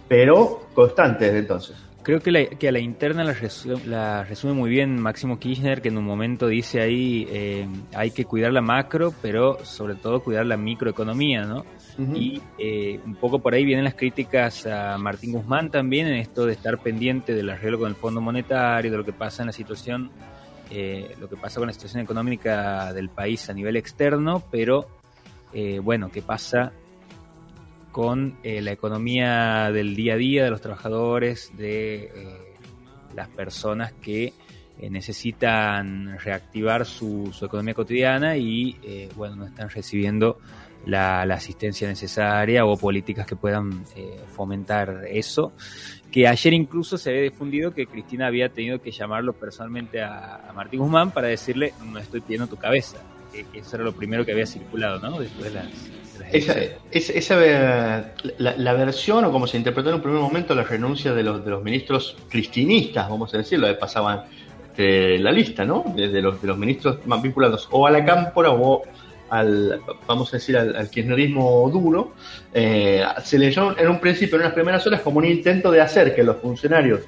pero 0.06 0.68
constante 0.74 1.36
entonces. 1.36 1.74
Creo 2.02 2.20
que, 2.20 2.30
la, 2.30 2.46
que 2.46 2.68
a 2.68 2.72
la 2.72 2.78
interna 2.78 3.24
la 3.24 3.34
resume, 3.34 3.84
la 3.84 4.24
resume, 4.24 4.54
muy 4.54 4.70
bien 4.70 4.98
Máximo 4.98 5.38
Kirchner, 5.38 5.82
que 5.82 5.88
en 5.88 5.98
un 5.98 6.04
momento 6.04 6.46
dice 6.46 6.80
ahí 6.80 7.28
eh, 7.30 7.68
hay 7.94 8.10
que 8.10 8.24
cuidar 8.24 8.52
la 8.52 8.62
macro, 8.62 9.12
pero 9.20 9.58
sobre 9.64 9.96
todo 9.96 10.22
cuidar 10.22 10.46
la 10.46 10.56
microeconomía, 10.56 11.44
¿no? 11.44 11.58
Uh 11.98 12.02
-huh. 12.02 12.16
Y 12.16 12.42
eh, 12.58 13.00
un 13.04 13.16
poco 13.16 13.40
por 13.40 13.52
ahí 13.52 13.66
vienen 13.66 13.84
las 13.84 13.94
críticas 13.94 14.66
a 14.66 14.96
Martín 14.96 15.32
Guzmán 15.32 15.70
también 15.70 16.06
en 16.06 16.14
esto 16.14 16.46
de 16.46 16.54
estar 16.54 16.78
pendiente 16.78 17.34
del 17.34 17.50
arreglo 17.50 17.78
con 17.78 17.88
el 17.88 17.96
Fondo 17.96 18.22
Monetario, 18.22 18.90
de 18.90 18.96
lo 18.96 19.04
que 19.04 19.12
pasa 19.12 19.42
en 19.42 19.48
la 19.48 19.52
situación, 19.52 20.10
eh, 20.70 21.14
lo 21.20 21.28
que 21.28 21.36
pasa 21.36 21.60
con 21.60 21.66
la 21.66 21.74
situación 21.74 22.02
económica 22.02 22.94
del 22.94 23.10
país 23.10 23.50
a 23.50 23.52
nivel 23.52 23.76
externo, 23.76 24.42
pero 24.50 24.86
eh, 25.52 25.80
bueno, 25.80 26.10
¿qué 26.10 26.22
pasa 26.22 26.72
con 27.90 28.36
eh, 28.42 28.60
la 28.60 28.72
economía 28.72 29.70
del 29.72 29.96
día 29.96 30.14
a 30.14 30.16
día 30.16 30.44
de 30.44 30.50
los 30.50 30.60
trabajadores, 30.60 31.52
de 31.56 32.04
eh, 32.04 32.10
las 33.14 33.28
personas 33.28 33.92
que 33.92 34.32
eh, 34.78 34.90
necesitan 34.90 36.18
reactivar 36.18 36.86
su, 36.86 37.32
economía 37.42 37.74
cotidiana 37.74 38.36
y 38.36 38.76
eh, 38.82 39.08
bueno, 39.16 39.36
no 39.36 39.46
están 39.46 39.68
recibiendo 39.68 40.38
la, 40.86 41.22
asistencia 41.22 41.88
necesaria 41.88 42.64
o 42.64 42.76
políticas 42.76 43.26
que 43.26 43.36
puedan 43.36 43.84
fomentar 44.34 45.04
eso. 45.10 45.52
Que 46.10 46.26
ayer 46.26 46.54
incluso 46.54 46.98
se 46.98 47.10
había 47.10 47.22
difundido 47.22 47.72
que 47.72 47.86
Cristina 47.86 48.26
había 48.26 48.48
tenido 48.48 48.80
que 48.80 48.90
llamarlo 48.90 49.32
personalmente 49.34 50.02
a, 50.02 50.48
a 50.48 50.52
Martín 50.52 50.80
Guzmán 50.80 51.10
para 51.10 51.28
decirle 51.28 51.72
no 51.84 51.98
estoy 51.98 52.20
pidiendo 52.20 52.46
tu 52.46 52.56
cabeza. 52.56 52.98
Que 53.32 53.44
eso 53.52 53.76
era 53.76 53.84
lo 53.84 53.92
primero 53.92 54.24
que 54.24 54.32
había 54.32 54.46
circulado, 54.46 54.98
¿no? 54.98 55.20
Después 55.20 55.44
de 55.44 55.50
las, 55.50 55.68
esa, 56.32 56.54
esa, 56.90 57.12
esa 57.12 57.36
la, 58.38 58.56
la, 58.56 58.72
versión, 58.74 59.24
o 59.24 59.32
como 59.32 59.46
se 59.46 59.56
interpretó 59.56 59.90
en 59.90 59.96
un 59.96 60.02
primer 60.02 60.20
momento, 60.20 60.54
la 60.54 60.64
renuncia 60.64 61.12
de 61.14 61.22
los, 61.22 61.44
de 61.44 61.50
los 61.50 61.62
ministros 61.62 62.16
cristinistas, 62.28 63.08
vamos 63.08 63.32
a 63.34 63.38
decirlo, 63.38 63.66
que 63.66 63.74
pasaban 63.74 64.24
este, 64.80 65.18
la 65.18 65.32
lista, 65.32 65.64
¿no? 65.64 65.84
De, 65.94 66.08
los, 66.22 66.40
de 66.40 66.48
los 66.48 66.56
ministros 66.56 67.04
más 67.06 67.20
vinculados 67.20 67.68
o 67.70 67.86
a 67.86 67.90
la 67.90 68.04
cámpora 68.04 68.50
o 68.50 68.82
al, 69.28 69.80
vamos 70.06 70.32
a 70.32 70.38
decir, 70.38 70.56
al, 70.56 70.74
al 70.74 70.88
kirchnerismo 70.88 71.68
duro, 71.70 72.14
eh, 72.52 73.04
se 73.22 73.38
leyó 73.38 73.78
en 73.78 73.88
un 73.88 74.00
principio, 74.00 74.36
en 74.36 74.42
unas 74.42 74.54
primeras 74.54 74.86
horas, 74.86 75.02
como 75.02 75.18
un 75.18 75.26
intento 75.26 75.70
de 75.70 75.80
hacer 75.80 76.14
que 76.14 76.22
los 76.22 76.36
funcionarios 76.36 77.00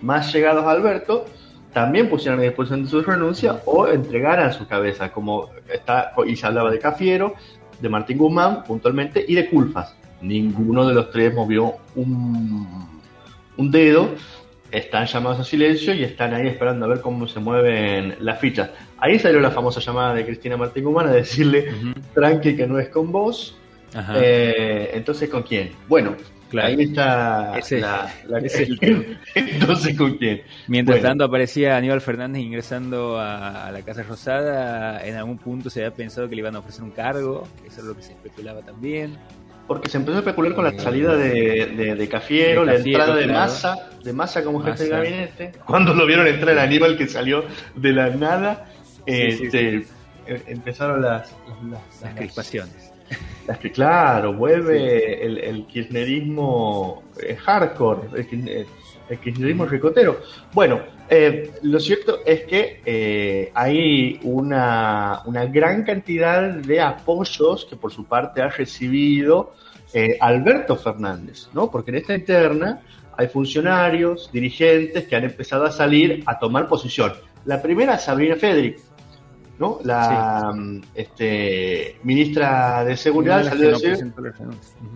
más 0.00 0.32
llegados 0.32 0.64
a 0.64 0.70
Alberto 0.70 1.26
también 1.72 2.08
pusieran 2.08 2.40
a 2.40 2.42
disposición 2.42 2.84
de 2.84 2.90
su 2.90 3.02
renuncia 3.02 3.60
o 3.66 3.86
entregaran 3.86 4.52
su 4.52 4.66
cabeza, 4.66 5.12
como 5.12 5.50
está, 5.72 6.12
y 6.26 6.34
se 6.34 6.46
hablaba 6.46 6.70
de 6.70 6.78
Cafiero, 6.78 7.34
de 7.80 7.88
Martín 7.88 8.18
Guzmán, 8.18 8.64
puntualmente, 8.64 9.24
y 9.26 9.34
de 9.34 9.48
Culfas. 9.48 9.94
Ninguno 10.20 10.86
de 10.86 10.94
los 10.94 11.10
tres 11.10 11.32
movió 11.34 11.74
un, 11.94 13.00
un 13.56 13.70
dedo, 13.70 14.10
están 14.70 15.06
llamados 15.06 15.40
a 15.40 15.44
silencio 15.44 15.94
y 15.94 16.02
están 16.04 16.34
ahí 16.34 16.46
esperando 16.46 16.84
a 16.84 16.88
ver 16.88 17.00
cómo 17.00 17.26
se 17.26 17.40
mueven 17.40 18.16
las 18.20 18.38
fichas. 18.38 18.70
Ahí 18.98 19.18
salió 19.18 19.40
la 19.40 19.50
famosa 19.50 19.80
llamada 19.80 20.14
de 20.14 20.24
Cristina 20.26 20.56
Martín 20.56 20.84
Guzmán 20.84 21.08
a 21.08 21.12
decirle, 21.12 21.68
uh 21.70 21.86
-huh. 21.86 21.94
tranqui 22.14 22.56
que 22.56 22.66
no 22.66 22.78
es 22.78 22.88
con 22.88 23.12
vos, 23.12 23.56
eh, 24.16 24.90
entonces 24.94 25.30
¿con 25.30 25.42
quién? 25.42 25.70
Bueno, 25.88 26.14
Claro. 26.48 26.68
Ahí 26.68 26.82
está 26.82 27.58
ese, 27.58 27.80
la, 27.80 28.10
la 28.26 28.38
ese 28.42 28.62
el, 28.62 29.18
entonces 29.34 29.96
con 29.96 30.16
quién. 30.16 30.42
Mientras 30.66 30.98
bueno. 30.98 31.08
tanto 31.10 31.24
aparecía 31.24 31.76
Aníbal 31.76 32.00
Fernández 32.00 32.42
ingresando 32.42 33.18
a, 33.18 33.66
a, 33.66 33.72
la 33.72 33.82
Casa 33.82 34.02
Rosada, 34.02 35.04
en 35.06 35.16
algún 35.16 35.38
punto 35.38 35.68
se 35.68 35.84
había 35.84 35.94
pensado 35.94 36.28
que 36.28 36.34
le 36.34 36.40
iban 36.40 36.56
a 36.56 36.60
ofrecer 36.60 36.82
un 36.82 36.90
cargo, 36.90 37.46
eso 37.66 37.80
es 37.80 37.86
lo 37.86 37.94
que 37.94 38.02
se 38.02 38.12
especulaba 38.12 38.62
también. 38.62 39.18
Porque 39.66 39.90
se 39.90 39.98
empezó 39.98 40.16
a 40.16 40.20
especular 40.20 40.54
con 40.54 40.64
la 40.64 40.70
eh, 40.70 40.80
salida 40.80 41.14
de, 41.14 41.66
de, 41.76 41.94
de 41.94 42.08
Cafiero, 42.08 42.64
de 42.64 42.66
la 42.66 42.74
entrada 42.76 43.14
de 43.14 43.24
claro. 43.24 43.38
Massa, 43.38 43.90
de 44.02 44.12
Massa 44.14 44.42
como 44.42 44.62
jefe 44.62 44.84
de 44.84 44.90
gabinete. 44.90 45.52
Cuando 45.66 45.92
lo 45.92 46.06
vieron 46.06 46.26
entrar 46.26 46.50
el 46.52 46.58
Aníbal 46.58 46.96
que 46.96 47.06
salió 47.06 47.44
de 47.76 47.92
la 47.92 48.08
nada, 48.08 48.70
sí, 49.06 49.12
este, 49.12 49.50
sí, 49.50 49.84
sí. 49.84 50.34
empezaron 50.46 51.02
las, 51.02 51.30
las, 51.46 51.62
las, 51.70 52.02
las 52.02 52.14
crispaciones. 52.14 52.87
Es 53.48 53.58
que 53.58 53.72
claro, 53.72 54.34
vuelve 54.34 54.78
sí. 54.78 55.06
el, 55.22 55.38
el, 55.38 55.66
kirchnerismo 55.66 57.04
eh, 57.22 57.34
hardcore, 57.36 58.08
el, 58.14 58.66
el, 59.08 59.18
kirchnerismo 59.18 59.64
ricotero. 59.64 60.20
Bueno, 60.52 60.82
eh, 61.08 61.52
lo 61.62 61.80
cierto 61.80 62.18
es 62.26 62.42
que 62.42 62.82
eh, 62.84 63.50
hay 63.54 64.20
una, 64.22 65.22
una, 65.24 65.46
gran 65.46 65.82
cantidad 65.82 66.42
de 66.42 66.80
apoyos 66.82 67.64
que 67.64 67.76
por 67.76 67.90
su 67.90 68.04
parte 68.04 68.42
ha 68.42 68.48
recibido 68.50 69.54
eh, 69.94 70.18
Alberto 70.20 70.76
Fernández, 70.76 71.48
¿no? 71.54 71.70
Porque 71.70 71.90
en 71.90 71.96
esta 71.96 72.14
interna 72.14 72.82
hay 73.16 73.28
funcionarios, 73.28 74.30
dirigentes 74.30 75.06
que 75.06 75.16
han 75.16 75.24
empezado 75.24 75.64
a 75.64 75.70
salir 75.70 76.22
a 76.26 76.38
tomar 76.38 76.68
posición. 76.68 77.14
La 77.46 77.62
primera, 77.62 77.98
Sabrina 77.98 78.36
Federic, 78.36 78.78
¿no? 79.58 79.78
La 79.84 80.52
sí. 80.54 80.80
este, 80.94 81.98
ministra 82.02 82.84
de 82.84 82.96
Seguridad 82.96 83.40
una 83.40 83.50
salió 83.50 83.68
a 83.68 83.72
decir, 83.72 84.12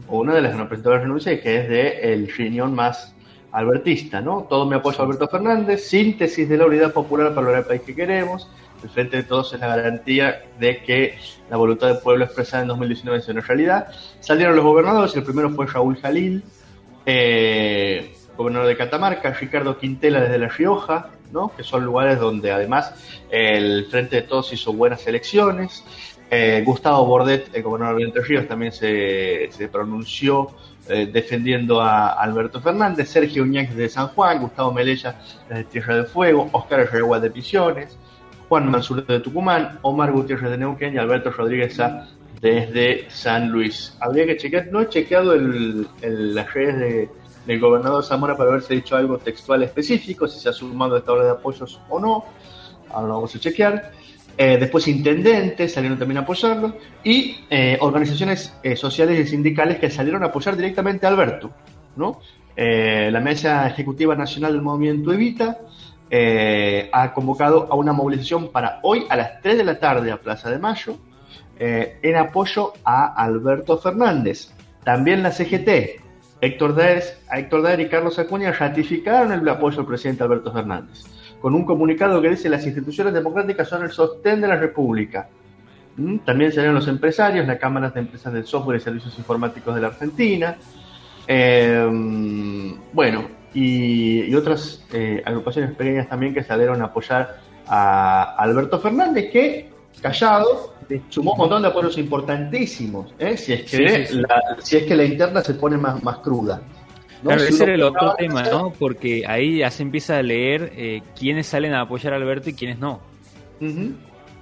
o 0.09 0.19
una 0.19 0.35
de 0.35 0.42
las 0.42 0.52
que 0.52 0.59
no 0.59 0.69
presentó 0.69 0.90
la 0.90 0.99
renuncia, 0.99 1.40
que 1.40 1.59
es 1.59 1.69
de 1.69 2.12
el 2.12 2.28
riñón 2.28 2.75
más 2.75 3.14
albertista, 3.50 4.21
¿no? 4.21 4.47
Todo 4.49 4.66
mi 4.66 4.76
apoyo 4.76 5.00
a 5.00 5.04
Alberto 5.04 5.28
Fernández, 5.28 5.85
síntesis 5.85 6.49
de 6.49 6.57
la 6.57 6.66
unidad 6.66 6.92
popular 6.92 7.31
para 7.31 7.42
lograr 7.42 7.62
el 7.62 7.66
país 7.66 7.83
que 7.83 7.95
queremos, 7.95 8.49
el 8.83 8.90
frente 8.90 9.19
de 9.19 9.23
todos 9.23 9.52
es 9.52 9.61
la 9.61 9.69
garantía 9.69 10.42
de 10.59 10.83
que 10.83 11.16
la 11.50 11.57
voluntad 11.57 11.88
del 11.88 11.99
pueblo 11.99 12.25
expresada 12.25 12.62
en 12.62 12.69
2019 12.69 13.21
es 13.21 13.28
una 13.28 13.40
realidad. 13.40 13.88
Salieron 14.21 14.57
los 14.57 14.64
gobernadores, 14.64 15.14
el 15.14 15.23
primero 15.23 15.50
fue 15.50 15.66
Raúl 15.66 15.97
Jalil, 15.99 16.42
eh, 17.07 18.14
gobernador 18.37 18.69
de 18.69 18.76
Catamarca, 18.76 19.33
Ricardo 19.33 19.78
Quintela 19.78 20.21
desde 20.21 20.38
La 20.38 20.49
Rioja, 20.49 21.11
¿no? 21.33 21.53
que 21.57 21.62
son 21.62 21.85
lugares 21.85 22.19
donde 22.21 22.53
además 22.53 22.95
el 23.31 23.87
Frente 23.87 24.17
de 24.17 24.23
Todos 24.23 24.53
hizo 24.53 24.73
buenas 24.73 25.07
elecciones. 25.07 25.85
Eh, 26.31 26.62
Gustavo 26.65 27.05
Bordet, 27.05 27.55
el 27.55 27.62
gobernador 27.62 27.99
de 27.99 28.05
Entre 28.05 28.23
Ríos, 28.23 28.49
también 28.49 28.73
se, 28.73 29.49
se 29.51 29.69
pronunció 29.69 30.49
eh, 30.89 31.09
defendiendo 31.12 31.81
a 31.81 32.09
Alberto 32.09 32.61
Fernández, 32.61 33.09
Sergio 33.09 33.45
Uñax 33.45 33.77
de 33.77 33.89
San 33.89 34.09
Juan, 34.09 34.41
Gustavo 34.41 34.73
Melella 34.73 35.17
de 35.49 35.65
Tierra 35.65 35.97
del 35.97 36.07
Fuego, 36.07 36.49
Oscar 36.53 36.81
Herrera 36.81 37.21
de 37.21 37.31
Pisiones, 37.31 37.97
Juan 38.49 38.71
Mansur 38.71 39.07
de 39.07 39.21
Tucumán, 39.21 39.79
Omar 39.83 40.11
Gutiérrez 40.11 40.51
de 40.51 40.59
Neuquén. 40.59 40.95
Y 40.95 40.99
Alberto 40.99 41.31
Rodríguez 41.31 41.79
desde 42.41 43.09
San 43.09 43.51
Luis. 43.51 43.97
Habría 44.01 44.27
que 44.27 44.37
chequear, 44.37 44.67
no 44.73 44.81
he 44.81 44.89
chequeado 44.89 45.35
el, 45.35 45.87
las 46.03 46.53
redes 46.53 46.79
de, 46.79 47.11
del 47.46 47.61
gobernador 47.61 48.04
Zamora 48.04 48.37
para 48.37 48.50
haberse 48.50 48.75
dicho 48.75 48.96
algo 48.96 49.18
textual 49.18 49.62
específico, 49.62 50.28
si 50.28 50.38
se 50.38 50.49
ha 50.49 50.52
sumado 50.52 50.96
esta 50.96 51.12
hora 51.12 51.25
de 51.25 51.30
apoyos 51.30 51.80
o 51.88 51.99
no. 51.99 52.25
Ahora 52.90 53.08
lo 53.08 53.14
vamos 53.14 53.34
a 53.34 53.40
chequear. 53.40 53.92
Eh, 54.37 54.56
después 54.58 54.88
intendentes 54.88 55.75
salieron 55.75 55.99
también 55.99 56.18
a 56.18 56.20
apoyarlo 56.22 56.75
y 57.04 57.37
eh, 57.50 57.76
organizaciones 57.80 58.54
eh, 58.62 58.76
sociales 58.76 59.18
y 59.20 59.30
sindicales 59.30 59.78
que 59.78 59.90
salieron 59.90 60.22
a 60.22 60.26
apoyar 60.26 60.56
directamente 60.56 61.06
a 61.06 61.11
Alberto. 61.11 61.50
¿no? 61.96 62.20
La 62.54 63.20
Mesa 63.20 63.66
Ejecutiva 63.66 64.14
Nacional 64.14 64.52
del 64.52 64.61
Movimiento 64.61 65.12
Evita 65.12 65.58
ha 66.92 67.14
convocado 67.14 67.66
a 67.70 67.76
una 67.76 67.94
movilización 67.94 68.49
para 68.49 68.78
hoy 68.82 69.06
a 69.08 69.16
las 69.16 69.40
3 69.40 69.56
de 69.56 69.64
la 69.64 69.78
tarde 69.78 70.12
a 70.12 70.18
Plaza 70.18 70.50
de 70.50 70.58
Mayo 70.58 70.99
en 71.58 72.16
apoyo 72.16 72.75
a 72.84 73.14
Alberto 73.14 73.78
Fernández. 73.78 74.52
También 74.84 75.22
la 75.22 75.32
CGT, 75.32 76.01
Héctor 76.42 76.75
Daer, 76.75 77.02
Héctor 77.32 77.62
Daer 77.62 77.80
y 77.80 77.88
Carlos 77.88 78.18
Acuña 78.18 78.52
ratificaron 78.52 79.32
el 79.32 79.49
apoyo 79.49 79.80
al 79.80 79.87
presidente 79.87 80.22
Alberto 80.22 80.52
Fernández 80.52 81.04
con 81.42 81.56
un 81.56 81.64
comunicado 81.64 82.22
que 82.22 82.30
dice 82.30 82.49
las 82.49 82.64
instituciones 82.64 83.12
democráticas 83.12 83.68
son 83.68 83.82
el 83.82 83.90
sostén 83.90 84.40
de 84.40 84.46
la 84.46 84.56
República. 84.56 85.28
¿Mm? 85.96 86.18
También 86.18 86.52
salieron 86.52 86.76
los 86.76 86.87
empresarios, 86.87 87.46
la 87.49 87.58
Cámara 87.58 87.90
de 87.90 87.99
Empresas 87.99 88.32
del 88.32 88.46
Software 88.46 88.76
y 88.76 88.80
Servicios 88.80 89.18
Informáticos 89.18 89.75
de 89.75 89.80
la 89.80 89.88
Argentina. 89.88 90.56
Eh, 91.26 92.76
bueno, 92.92 93.25
y, 93.52 94.22
y 94.22 94.34
otras 94.37 94.87
eh, 94.92 95.20
agrupaciones 95.26 95.75
pequeñas 95.75 96.08
también 96.08 96.32
que 96.32 96.44
salieron 96.44 96.80
a 96.80 96.87
apoyar 96.87 97.38
a 97.66 98.37
Alberto 98.38 98.78
Fernández, 98.78 99.32
que 99.32 99.68
callado 100.00 100.72
sumó 101.09 101.33
un 101.33 101.39
montón 101.39 101.62
de 101.62 101.69
apoyos 101.69 101.97
importantísimos, 101.99 103.12
¿eh? 103.19 103.37
si, 103.37 103.53
es 103.53 103.62
que 103.71 103.77
sí, 103.77 103.89
sí, 103.89 104.07
sí. 104.15 104.21
La, 104.21 104.57
si 104.61 104.77
es 104.79 104.83
que 104.85 104.95
la 104.95 105.05
interna 105.05 105.43
se 105.43 105.55
pone 105.55 105.77
más, 105.77 106.03
más 106.03 106.19
cruda. 106.19 106.61
¿no? 107.23 107.29
Claro, 107.29 107.43
si 107.43 107.55
ese 107.55 107.65
era 107.65 107.75
el 107.75 107.83
otro 107.83 108.15
tema, 108.19 108.43
¿no? 108.45 108.73
Porque 108.79 109.25
ahí 109.27 109.59
ya 109.59 109.71
se 109.71 109.83
empieza 109.83 110.19
a 110.19 110.23
leer 110.23 110.73
eh, 110.77 111.03
quiénes 111.19 111.47
salen 111.47 111.73
a 111.75 111.83
apoyar 111.83 112.12
a 112.12 112.17
Alberto 112.17 112.51
y 112.51 112.55
quiénes 112.55 112.79
no. 112.79 113.01
Uh 113.61 113.65
-huh. 113.67 113.95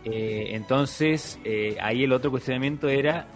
eh, 0.06 0.48
entonces, 0.52 1.38
eh, 1.44 1.76
ahí 1.82 2.04
el 2.04 2.12
otro 2.12 2.30
cuestionamiento 2.30 2.88
era 2.88 3.26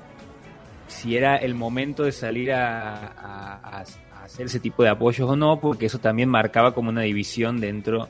si 0.87 1.17
era 1.17 1.37
el 1.37 1.55
momento 1.55 2.05
de 2.05 2.13
salir 2.13 2.53
a, 2.53 2.95
a- 2.95 3.61
a- 3.63 3.85
a 4.21 4.25
hacer 4.25 4.47
ese 4.47 4.61
tipo 4.61 4.83
de 4.83 4.89
apoyos 4.89 5.29
o 5.29 5.37
no, 5.37 5.61
porque 5.61 5.87
eso 5.87 5.99
también 5.99 6.29
marcaba 6.31 6.73
como 6.73 6.89
una 6.89 7.03
división 7.03 7.61
dentro 7.61 8.05
de 8.05 8.09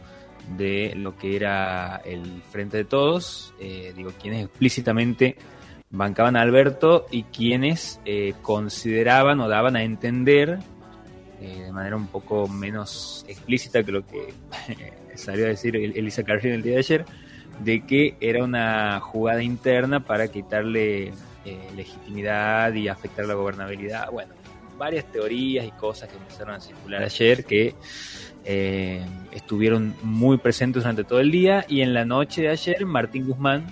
lo 0.97 1.17
que 1.17 1.37
era 1.37 2.01
el 2.05 2.43
Frente 2.51 2.79
de 2.79 2.85
Todos, 2.85 3.55
eh, 3.61 3.93
digo, 3.97 4.13
quienes 4.21 4.45
explícitamente 4.47 5.37
bancaban 5.91 6.37
a 6.37 6.43
Alberto 6.43 7.07
y 7.11 7.23
quienes 7.25 8.01
eh, 8.05 8.35
consideraban 8.43 9.41
o 9.41 9.49
daban 9.49 9.77
a 9.77 9.85
entender 9.85 10.59
eh, 11.41 11.63
de 11.65 11.73
manera 11.73 11.97
un 11.97 12.09
poco 12.09 12.49
menos 12.49 13.25
explícita 13.29 13.83
que 13.85 13.93
lo 13.93 14.07
que 14.07 14.33
salió 15.15 15.45
a 15.47 15.49
decir 15.49 15.77
El- 15.77 15.97
Elisa 15.97 16.23
Carrillo 16.25 16.55
el 16.55 16.63
día 16.63 16.73
de 16.75 16.79
ayer, 16.79 17.05
de 17.61 17.87
que 17.87 18.17
era 18.21 18.43
una 18.43 18.99
jugada 19.01 19.43
interna 19.43 20.01
para 20.05 20.29
quitarle 20.29 21.13
eh, 21.45 21.69
legitimidad 21.77 22.73
y 22.75 22.89
afectar 22.89 23.25
la 23.27 23.35
gobernabilidad. 23.35 24.11
Bueno, 24.11 24.35
varias 24.77 25.05
teorías 25.13 25.65
y 25.67 25.71
cosas 25.73 26.09
que 26.09 26.17
empezaron 26.17 26.55
a 26.57 26.61
circular 26.61 27.03
ayer 27.05 27.45
que 27.45 27.75
eh, 28.45 29.05
estuvieron 29.33 29.95
muy 30.03 30.37
presentes 30.37 30.83
durante 30.83 31.05
todo 31.05 31.21
el 31.21 31.31
día 31.31 31.65
y 31.69 31.81
en 31.81 31.95
la 31.95 32.05
noche 32.05 32.43
de 32.43 32.49
ayer 32.49 32.85
Martín 32.85 33.27
Guzmán 33.27 33.67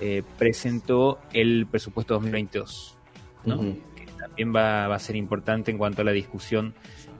eh, 0.00 0.22
presentó 0.38 1.18
el 1.32 1.66
presupuesto 1.70 2.14
2022, 2.14 2.96
¿no? 3.44 3.56
Ujú. 3.56 3.78
que 3.96 4.06
también 4.18 4.54
va, 4.54 4.88
va 4.88 4.96
a 4.96 4.98
ser 4.98 5.16
importante 5.16 5.70
en 5.70 5.78
cuanto 5.78 6.02
a 6.02 6.04
la 6.04 6.12
discusión 6.12 6.74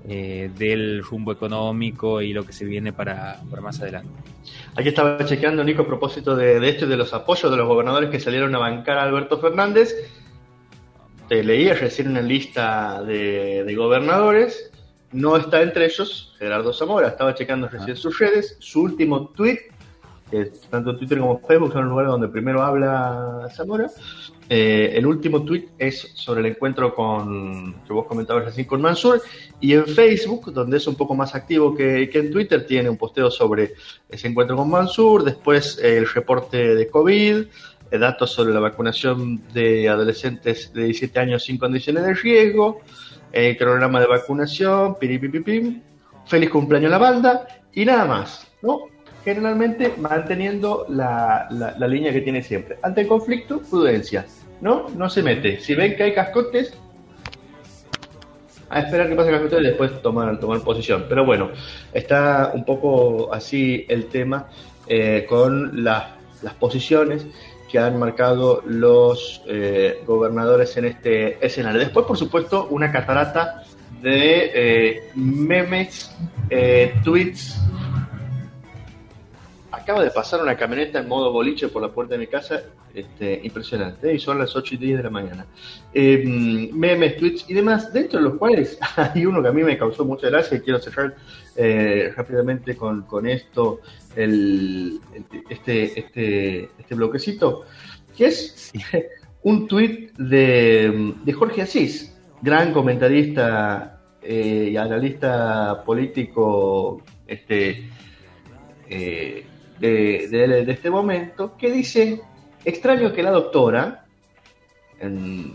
eh, 0.08 0.50
del 0.58 1.00
rumbo 1.04 1.30
económico 1.30 2.20
y 2.20 2.32
lo 2.32 2.44
que 2.44 2.52
se 2.52 2.64
viene 2.64 2.92
para, 2.92 3.40
para 3.48 3.62
más 3.62 3.80
adelante. 3.80 4.10
Aquí 4.74 4.88
estaba 4.88 5.24
chequeando, 5.24 5.62
Nico, 5.62 5.82
a 5.82 5.86
propósito 5.86 6.34
de, 6.34 6.58
de 6.58 6.68
esto 6.70 6.86
y 6.86 6.88
de 6.88 6.96
los 6.96 7.14
apoyos 7.14 7.52
de 7.52 7.56
los 7.56 7.68
gobernadores 7.68 8.10
que 8.10 8.18
salieron 8.18 8.52
a 8.56 8.58
bancar 8.58 8.98
a 8.98 9.04
Alberto 9.04 9.38
Fernández. 9.38 9.94
Te 11.28 11.44
leía 11.44 11.74
recién 11.74 12.08
una 12.08 12.20
lista 12.20 13.00
de, 13.04 13.62
de 13.62 13.74
gobernadores. 13.76 14.71
No 15.12 15.36
está 15.36 15.62
entre 15.62 15.84
ellos 15.86 16.34
Gerardo 16.38 16.72
Zamora. 16.72 17.08
Estaba 17.08 17.34
checando 17.34 17.68
recién 17.68 17.96
sus 17.96 18.18
redes. 18.18 18.56
Su 18.60 18.82
último 18.82 19.28
tweet, 19.28 19.58
tanto 20.70 20.96
Twitter 20.96 21.18
como 21.18 21.40
Facebook 21.40 21.72
son 21.72 21.82
los 21.82 21.90
lugares 21.90 22.10
donde 22.10 22.28
primero 22.28 22.62
habla 22.62 23.48
Zamora. 23.54 23.90
Eh, 24.48 24.92
el 24.96 25.06
último 25.06 25.44
tweet 25.44 25.68
es 25.78 26.12
sobre 26.14 26.40
el 26.40 26.46
encuentro 26.46 26.94
con 26.94 27.74
que 27.86 27.92
vos 27.92 28.06
comentabas 28.06 28.46
recién 28.46 28.66
con 28.66 28.80
Mansur. 28.80 29.22
Y 29.60 29.74
en 29.74 29.86
Facebook, 29.86 30.52
donde 30.52 30.78
es 30.78 30.86
un 30.86 30.94
poco 30.94 31.14
más 31.14 31.34
activo 31.34 31.74
que, 31.74 32.08
que 32.10 32.18
en 32.18 32.30
Twitter, 32.30 32.66
tiene 32.66 32.88
un 32.88 32.96
posteo 32.96 33.30
sobre 33.30 33.74
ese 34.08 34.28
encuentro 34.28 34.56
con 34.56 34.70
Mansur, 34.70 35.24
después 35.24 35.78
eh, 35.78 35.98
el 35.98 36.08
reporte 36.08 36.74
de 36.74 36.88
COVID, 36.88 37.44
eh, 37.90 37.98
datos 37.98 38.30
sobre 38.30 38.54
la 38.54 38.60
vacunación 38.60 39.42
de 39.52 39.88
adolescentes 39.88 40.72
de 40.72 40.84
17 40.84 41.20
años 41.20 41.44
sin 41.44 41.58
condiciones 41.58 42.04
de 42.04 42.14
riesgo, 42.14 42.80
el 43.32 43.56
cronograma 43.56 44.00
de 44.00 44.06
vacunación, 44.06 44.96
piripipipim, 44.98 45.82
feliz 46.26 46.50
cumpleaños 46.50 46.88
a 46.88 46.92
la 46.92 46.98
banda 46.98 47.46
y 47.72 47.84
nada 47.84 48.04
más, 48.04 48.46
¿no? 48.62 48.82
Generalmente 49.24 49.94
manteniendo 49.98 50.86
la, 50.88 51.46
la- 51.50 51.74
la 51.78 51.88
línea 51.88 52.12
que 52.12 52.20
tiene 52.20 52.42
siempre. 52.42 52.78
Ante 52.82 53.02
el 53.02 53.06
conflicto, 53.08 53.60
prudencia, 53.60 54.26
¿no? 54.60 54.86
No 54.96 55.08
se 55.08 55.22
mete. 55.22 55.60
Si 55.60 55.74
ven 55.74 55.96
que 55.96 56.02
hay 56.04 56.14
cascotes, 56.14 56.76
a 58.68 58.80
esperar 58.80 59.08
que 59.08 59.14
pase 59.14 59.28
el 59.30 59.34
cascote 59.36 59.60
y 59.62 59.66
después 59.66 60.00
tomar, 60.02 60.40
tomar 60.40 60.60
posición. 60.62 61.04
Pero 61.08 61.24
bueno, 61.26 61.50
está 61.92 62.52
un 62.54 62.64
poco 62.64 63.32
así 63.32 63.84
el 63.88 64.06
tema 64.06 64.48
eh, 64.86 65.26
con 65.28 65.84
las, 65.84 66.04
las 66.42 66.54
posiciones 66.54 67.26
que 67.72 67.78
han 67.78 67.98
marcado 67.98 68.62
los 68.66 69.40
eh, 69.46 70.02
gobernadores 70.06 70.76
en 70.76 70.84
este 70.84 71.44
escenario. 71.44 71.80
Después, 71.80 72.04
por 72.04 72.18
supuesto, 72.18 72.66
una 72.68 72.92
catarata 72.92 73.64
de 74.02 74.50
eh, 74.54 75.10
memes, 75.14 76.14
eh, 76.50 76.92
tweets. 77.02 77.58
Acaba 79.70 80.04
de 80.04 80.10
pasar 80.10 80.42
una 80.42 80.54
camioneta 80.54 80.98
en 80.98 81.08
modo 81.08 81.32
boliche 81.32 81.68
por 81.68 81.80
la 81.80 81.88
puerta 81.88 82.12
de 82.12 82.18
mi 82.18 82.26
casa, 82.26 82.60
este, 82.92 83.40
impresionante, 83.42 84.12
y 84.12 84.18
son 84.18 84.38
las 84.38 84.54
8 84.54 84.74
y 84.74 84.78
10 84.78 84.96
de 84.98 85.02
la 85.04 85.10
mañana. 85.10 85.46
Eh, 85.94 86.22
memes, 86.74 87.16
tweets 87.16 87.46
y 87.48 87.54
demás, 87.54 87.90
dentro 87.90 88.18
de 88.18 88.26
los 88.26 88.34
cuales 88.34 88.78
hay 88.96 89.24
uno 89.24 89.40
que 89.40 89.48
a 89.48 89.52
mí 89.52 89.62
me 89.62 89.78
causó 89.78 90.04
mucha 90.04 90.28
gracia 90.28 90.58
y 90.58 90.60
quiero 90.60 90.78
cerrar 90.78 91.16
eh, 91.56 92.12
rápidamente 92.16 92.76
con, 92.76 93.02
con 93.02 93.26
esto, 93.26 93.80
el, 94.16 95.00
este, 95.48 95.98
este, 95.98 96.64
este 96.78 96.94
bloquecito, 96.94 97.64
que 98.16 98.26
es 98.26 98.72
un 99.42 99.66
tuit 99.66 100.12
de, 100.16 101.14
de 101.24 101.32
Jorge 101.32 101.62
Asís, 101.62 102.14
gran 102.40 102.72
comentarista 102.72 104.00
eh, 104.22 104.68
y 104.72 104.76
analista 104.76 105.82
político 105.84 107.02
este, 107.26 107.88
eh, 108.88 109.44
de, 109.78 110.28
de- 110.30 110.64
de 110.64 110.72
este 110.72 110.90
momento, 110.90 111.56
que 111.56 111.70
dice, 111.70 112.20
extraño 112.64 113.12
que 113.12 113.22
la 113.22 113.30
doctora, 113.30 114.04
en 115.00 115.54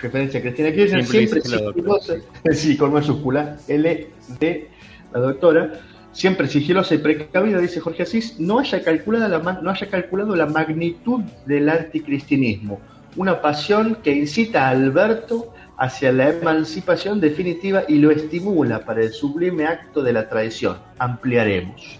referencia 0.00 0.40
a 0.40 0.42
Cristina 0.42 0.72
Kirchner, 0.72 1.04
Siempre 1.06 1.40
siempre, 1.40 1.58
la 1.58 1.72
doctora, 1.72 2.22
sí, 2.52 2.76
con 2.76 2.92
mayúscula, 2.92 3.56
L 3.68 4.08
de 4.40 4.68
la 5.12 5.20
doctora, 5.20 5.72
siempre 6.12 6.46
sigilosa 6.48 6.94
y 6.94 6.98
precavida, 6.98 7.58
dice 7.58 7.80
Jorge 7.80 8.02
Asís, 8.02 8.38
no 8.38 8.58
haya, 8.58 8.82
calculado 8.82 9.28
la, 9.28 9.52
no 9.60 9.70
haya 9.70 9.88
calculado 9.88 10.36
la 10.36 10.46
magnitud 10.46 11.22
del 11.46 11.68
anticristinismo, 11.68 12.80
una 13.16 13.40
pasión 13.40 13.96
que 14.02 14.12
incita 14.12 14.66
a 14.66 14.70
Alberto 14.70 15.52
hacia 15.78 16.12
la 16.12 16.28
emancipación 16.28 17.20
definitiva 17.20 17.84
y 17.88 17.98
lo 17.98 18.10
estimula 18.10 18.84
para 18.84 19.02
el 19.02 19.12
sublime 19.12 19.66
acto 19.66 20.02
de 20.02 20.12
la 20.12 20.28
traición. 20.28 20.76
Ampliaremos. 20.98 21.98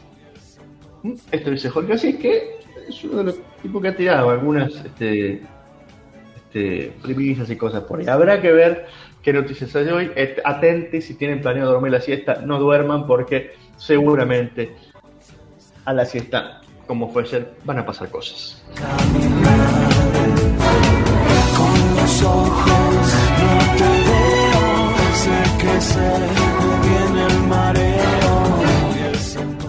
¿Mm? 1.02 1.14
Esto 1.32 1.50
dice 1.50 1.68
Jorge 1.68 1.94
Asís, 1.94 2.16
que 2.16 2.60
es 2.88 3.04
uno 3.04 3.18
de 3.18 3.24
los 3.24 3.36
tipos 3.60 3.82
que 3.82 3.88
ha 3.88 3.96
tirado 3.96 4.30
algunas 4.30 4.72
este, 4.74 5.42
este, 6.36 6.92
premisas 7.02 7.50
y 7.50 7.56
cosas 7.56 7.82
por 7.84 8.00
ahí. 8.00 8.06
Habrá 8.06 8.40
que 8.40 8.52
ver 8.52 8.86
qué 9.22 9.32
noticias 9.32 9.74
hay 9.76 9.88
hoy. 9.88 10.10
Et- 10.16 10.40
Atenti, 10.44 11.00
si 11.00 11.14
tienen 11.14 11.40
planeado 11.40 11.72
dormir 11.72 11.92
la 11.92 12.00
siesta, 12.00 12.42
no 12.44 12.58
duerman 12.58 13.06
porque 13.06 13.52
seguramente 13.76 14.74
a 15.84 15.92
la 15.92 16.04
siesta, 16.04 16.60
como 16.86 17.08
fue 17.10 17.22
ayer, 17.22 17.54
van 17.64 17.78
a 17.78 17.86
pasar 17.86 18.10
cosas. 18.10 18.62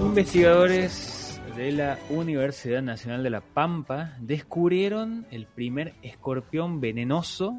Investigadores 0.02 1.42
de 1.56 1.72
la 1.72 1.98
Universidad 2.10 2.82
Nacional 2.82 3.24
de 3.24 3.30
La 3.30 3.42
Pampa 3.42 4.16
descubrieron 4.20 5.26
el 5.32 5.46
primer 5.46 5.94
escorpión 6.02 6.80
venenoso 6.82 7.56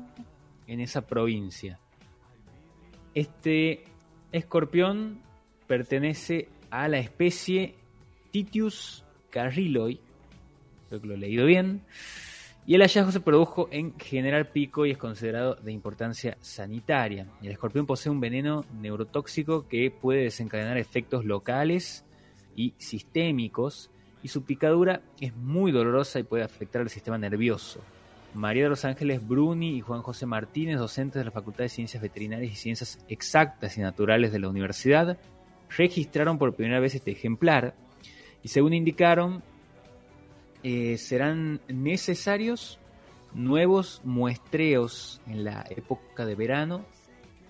en 0.66 0.80
esa 0.80 1.02
provincia. 1.02 1.78
Este 3.14 3.84
escorpión 4.32 5.20
pertenece 5.66 6.48
a 6.70 6.88
la 6.88 6.98
especie 6.98 7.74
Titius 8.32 9.04
carriloi, 9.30 10.00
creo 10.88 11.00
que 11.00 11.06
lo 11.06 11.14
he 11.14 11.18
leído 11.18 11.46
bien, 11.46 11.82
y 12.66 12.74
el 12.74 12.80
hallazgo 12.80 13.12
se 13.12 13.20
produjo 13.20 13.68
en 13.70 13.96
General 13.98 14.48
Pico 14.48 14.86
y 14.86 14.90
es 14.90 14.98
considerado 14.98 15.54
de 15.56 15.70
importancia 15.70 16.38
sanitaria. 16.40 17.28
El 17.42 17.52
escorpión 17.52 17.86
posee 17.86 18.10
un 18.10 18.20
veneno 18.20 18.64
neurotóxico 18.80 19.68
que 19.68 19.90
puede 19.90 20.22
desencadenar 20.22 20.78
efectos 20.78 21.24
locales 21.24 22.04
y 22.56 22.72
sistémicos 22.78 23.90
y 24.22 24.28
su 24.28 24.44
picadura 24.44 25.02
es 25.20 25.36
muy 25.36 25.72
dolorosa 25.72 26.18
y 26.18 26.22
puede 26.22 26.42
afectar 26.42 26.80
al 26.80 26.88
sistema 26.88 27.18
nervioso. 27.18 27.80
María 28.34 28.64
de 28.64 28.68
los 28.68 28.84
Ángeles 28.84 29.26
Bruni 29.26 29.76
y 29.76 29.80
Juan 29.80 30.02
José 30.02 30.26
Martínez, 30.26 30.78
docentes 30.78 31.20
de 31.20 31.24
la 31.24 31.30
Facultad 31.30 31.64
de 31.64 31.68
Ciencias 31.68 32.02
Veterinarias 32.02 32.52
y 32.52 32.56
Ciencias 32.56 32.98
Exactas 33.08 33.78
y 33.78 33.80
Naturales 33.80 34.32
de 34.32 34.40
la 34.40 34.48
universidad, 34.48 35.18
registraron 35.76 36.36
por 36.36 36.54
primera 36.54 36.80
vez 36.80 36.94
este 36.94 37.12
ejemplar 37.12 37.74
y 38.42 38.48
según 38.48 38.74
indicaron 38.74 39.42
eh, 40.62 40.98
serán 40.98 41.60
necesarios 41.68 42.78
nuevos 43.34 44.00
muestreos 44.04 45.20
en 45.26 45.44
la 45.44 45.64
época 45.70 46.26
de 46.26 46.34
verano 46.34 46.84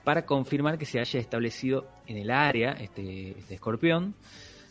para 0.05 0.27
confirmar 0.27 0.79
que 0.79 0.87
se 0.87 1.01
haya 1.01 1.19
establecido 1.19 1.89
en 2.07 2.19
el 2.19 2.31
área 2.31 2.73
este, 2.73 3.39
este 3.39 3.55
escorpión, 3.55 4.15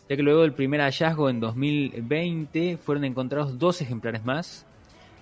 ya 0.07 0.15
que 0.15 0.23
luego 0.23 0.41
del 0.41 0.53
primer 0.53 0.81
hallazgo 0.81 1.29
en 1.29 1.39
2020 1.39 2.77
fueron 2.77 3.03
encontrados 3.03 3.57
dos 3.57 3.81
ejemplares 3.81 4.23
más 4.23 4.67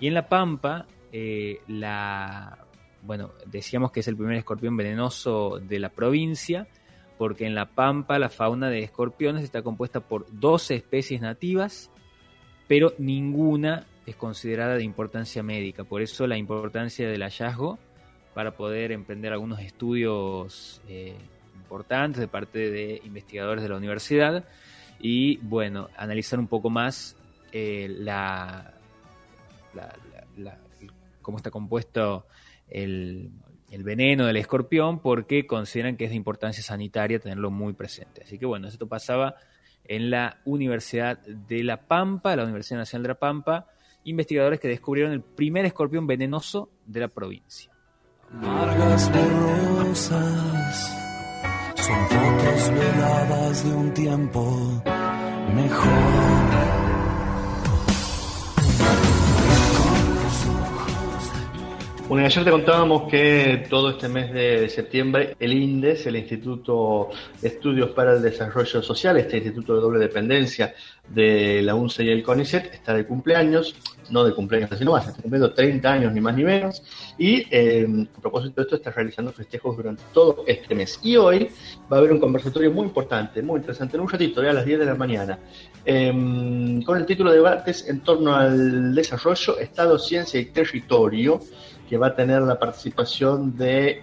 y 0.02 0.08
en 0.08 0.14
La 0.14 0.28
Pampa 0.28 0.86
eh, 1.12 1.60
la 1.68 2.58
bueno 3.02 3.30
decíamos 3.46 3.92
que 3.92 4.00
es 4.00 4.08
el 4.08 4.16
primer 4.16 4.36
escorpión 4.36 4.76
venenoso 4.76 5.60
de 5.62 5.78
la 5.78 5.90
provincia 5.90 6.66
porque 7.18 7.46
en 7.46 7.54
La 7.54 7.66
Pampa 7.66 8.18
la 8.18 8.28
fauna 8.28 8.68
de 8.68 8.80
escorpiones 8.80 9.44
está 9.44 9.62
compuesta 9.62 10.00
por 10.00 10.26
12 10.30 10.74
especies 10.74 11.20
nativas 11.20 11.90
pero 12.66 12.94
ninguna 12.98 13.86
es 14.06 14.16
considerada 14.16 14.74
de 14.74 14.82
importancia 14.82 15.42
médica. 15.42 15.84
Por 15.84 16.02
eso 16.02 16.26
la 16.26 16.36
importancia 16.36 17.08
del 17.08 17.22
hallazgo 17.22 17.78
para 18.34 18.56
poder 18.56 18.92
emprender 18.92 19.32
algunos 19.32 19.60
estudios 19.60 20.80
eh, 20.88 21.14
importantes 21.54 22.20
de 22.20 22.28
parte 22.28 22.70
de 22.70 23.00
investigadores 23.04 23.62
de 23.62 23.68
la 23.68 23.76
universidad 23.76 24.44
y 24.98 25.36
bueno, 25.38 25.88
analizar 25.96 26.38
un 26.38 26.48
poco 26.48 26.70
más 26.70 27.16
eh, 27.52 27.88
la, 27.90 28.74
cómo 31.20 31.36
está 31.38 31.50
compuesto 31.50 32.26
el, 32.68 33.30
el 33.70 33.82
veneno 33.84 34.26
del 34.26 34.36
escorpión 34.36 35.00
porque 35.00 35.46
consideran 35.46 35.96
que 35.96 36.04
es 36.04 36.10
de 36.10 36.16
importancia 36.16 36.62
sanitaria 36.62 37.18
tenerlo 37.18 37.50
muy 37.50 37.72
presente. 37.72 38.22
Así 38.22 38.38
que 38.38 38.46
bueno, 38.46 38.68
esto 38.68 38.86
pasaba 38.86 39.36
en 39.84 40.10
la 40.10 40.40
Universidad 40.44 41.18
de 41.20 41.62
La 41.64 41.86
Pampa, 41.88 42.36
la 42.36 42.44
Universidad 42.44 42.78
Nacional 42.78 43.02
de 43.04 43.08
La 43.08 43.18
Pampa, 43.18 43.66
investigadores 44.04 44.60
que 44.60 44.68
descubrieron 44.68 45.12
el 45.12 45.22
primer 45.22 45.64
escorpión 45.64 46.06
venenoso 46.06 46.70
de 46.86 47.00
la 47.00 47.08
provincia. 47.08 47.72
Amargas 48.30 49.10
borrosas 49.12 50.96
son 51.76 52.08
fotos 52.08 52.70
veladas 52.72 53.64
de 53.64 53.74
un 53.74 53.94
tiempo 53.94 54.82
mejor. 55.54 56.81
Bueno, 62.12 62.26
ayer 62.26 62.44
te 62.44 62.50
contábamos 62.50 63.10
que 63.10 63.66
todo 63.70 63.88
este 63.88 64.06
mes 64.06 64.34
de 64.34 64.68
septiembre 64.68 65.34
el 65.40 65.54
INDES, 65.54 66.04
el 66.04 66.16
Instituto 66.16 67.08
de 67.40 67.48
Estudios 67.48 67.92
para 67.92 68.12
el 68.12 68.20
Desarrollo 68.20 68.82
Social, 68.82 69.16
este 69.16 69.38
instituto 69.38 69.74
de 69.74 69.80
doble 69.80 69.98
dependencia 69.98 70.74
de 71.08 71.62
la 71.62 71.74
UNCE 71.74 72.04
y 72.04 72.10
el 72.10 72.22
CONICET, 72.22 72.74
está 72.74 72.92
de 72.92 73.06
cumpleaños, 73.06 73.74
no 74.10 74.24
de 74.24 74.34
cumpleaños 74.34 74.70
así 74.70 74.84
nomás, 74.84 75.08
está 75.08 75.22
cumpliendo 75.22 75.54
30 75.54 75.90
años 75.90 76.12
ni 76.12 76.20
más 76.20 76.36
ni 76.36 76.44
menos, 76.44 76.82
y 77.16 77.46
eh, 77.50 77.86
a 78.14 78.20
propósito 78.20 78.56
de 78.56 78.62
esto 78.64 78.76
está 78.76 78.90
realizando 78.90 79.32
festejos 79.32 79.74
durante 79.74 80.02
todo 80.12 80.44
este 80.46 80.74
mes. 80.74 81.00
Y 81.02 81.16
hoy 81.16 81.48
va 81.90 81.96
a 81.96 82.00
haber 82.00 82.12
un 82.12 82.20
conversatorio 82.20 82.70
muy 82.72 82.88
importante, 82.88 83.40
muy 83.40 83.60
interesante, 83.60 83.96
en 83.96 84.02
un 84.02 84.10
ratito, 84.10 84.42
ya 84.42 84.50
a 84.50 84.52
las 84.52 84.66
10 84.66 84.80
de 84.80 84.84
la 84.84 84.96
mañana, 84.96 85.38
eh, 85.86 86.12
con 86.84 86.98
el 86.98 87.06
título 87.06 87.30
de 87.30 87.36
debates 87.36 87.88
en 87.88 88.00
torno 88.00 88.36
al 88.36 88.94
desarrollo, 88.94 89.58
Estado, 89.58 89.98
Ciencia 89.98 90.38
y 90.38 90.44
Territorio, 90.44 91.40
que 91.88 91.96
va 91.96 92.08
a 92.08 92.14
tener 92.14 92.42
la 92.42 92.58
participación 92.58 93.56
de 93.56 94.02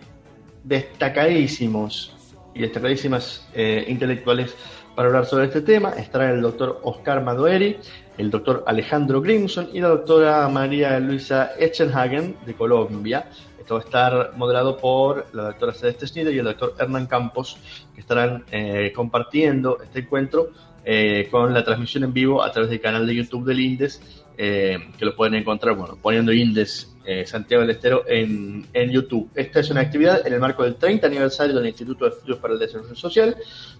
destacadísimos 0.64 2.16
y 2.54 2.62
destacadísimas 2.62 3.48
eh, 3.54 3.86
intelectuales 3.88 4.56
para 4.96 5.08
hablar 5.08 5.26
sobre 5.26 5.46
este 5.46 5.62
tema. 5.62 5.92
Estará 5.92 6.32
el 6.32 6.42
doctor 6.42 6.80
Oscar 6.84 7.24
Madueri, 7.24 7.78
el 8.18 8.30
doctor 8.30 8.64
Alejandro 8.68 9.22
Grimson 9.22 9.70
y 9.74 9.80
la 9.80 9.90
doctora 9.90 10.48
María 10.50 11.00
Luisa 11.00 11.52
Echenhagen 11.58 12.36
de 12.46 12.54
Colombia. 12.54 13.30
Esto 13.58 13.76
va 13.76 13.82
a 13.82 13.84
estar 13.84 14.34
moderado 14.36 14.78
por 14.78 15.28
la 15.34 15.44
doctora 15.44 15.74
Celeste 15.74 16.08
Schneider 16.08 16.34
y 16.34 16.40
el 16.40 16.46
doctor 16.46 16.76
Hernán 16.80 17.06
Campos, 17.06 17.58
que 17.94 18.02
estarán 18.02 18.44
eh, 18.52 18.92
compartiendo 18.96 19.78
este 19.82 20.00
encuentro 20.00 20.50
eh, 20.84 21.28
con 21.30 21.54
la 21.54 21.64
transmisión 21.64 22.04
en 22.04 22.14
vivo 22.14 22.42
a 22.42 22.52
través 22.52 22.70
del 22.70 22.82
canal 22.82 23.06
de 23.06 23.16
YouTube 23.16 23.46
del 23.46 23.60
INDES, 23.60 24.26
que 24.38 25.06
lo 25.06 25.18
pueden 25.18 25.36
encontrar 25.36 25.76
bueno, 25.76 25.98
poniendo 26.02 26.32
INDES 26.32 26.96
eh, 27.12 27.26
Santiago 27.26 27.62
del 27.62 27.72
Estero 27.72 28.04
en, 28.08 28.68
en 28.72 28.92
YouTube. 28.92 29.32
Esta 29.34 29.62
es 29.62 29.72
una 29.72 29.82
actividad 29.82 30.28
en 30.28 30.32
el 30.32 30.40
marco 30.40 30.62
del 30.62 30.76
30 30.76 31.08
aniversario 31.08 31.56
del 31.56 31.66
Instituto 31.66 32.06
de 32.06 32.12
Estudios 32.12 32.38
para 32.38 32.54
el 32.54 32.60
Desarrollo 32.60 32.94
Social 32.94 33.36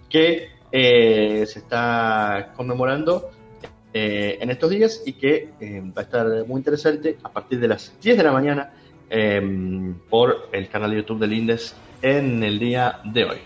que 0.08 0.48
eh, 0.72 1.44
se 1.46 1.60
está 1.60 2.52
conmemorando 2.56 3.30
eh, 3.94 4.36
en 4.40 4.50
estos 4.50 4.68
días 4.70 5.04
y 5.06 5.12
que 5.12 5.48
va 5.96 6.00
a 6.00 6.02
estar 6.02 6.44
muy 6.44 6.58
interesante 6.58 7.18
a 7.22 7.28
partir 7.30 7.60
de 7.60 7.68
las 7.68 7.96
10 8.02 8.16
de 8.16 8.22
la 8.24 8.32
mañana 8.32 8.72
por 10.08 10.48
el 10.50 10.68
canal 10.68 10.90
de 10.90 10.96
YouTube 10.96 11.20
del 11.20 11.32
INDES 11.32 11.76
en 12.02 12.42
el 12.42 12.58
día 12.58 12.98
de 13.04 13.24
hoy. 13.26 13.38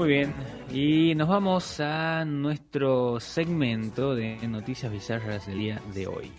Muy 0.00 0.08
bien, 0.08 0.32
y 0.72 1.14
nos 1.14 1.28
vamos 1.28 1.78
a 1.78 2.24
nuestro 2.24 3.20
segmento 3.20 4.14
de 4.14 4.38
noticias 4.48 4.90
bizarras 4.90 5.46
del 5.46 5.58
día 5.58 5.82
de 5.92 6.06
hoy. 6.06 6.32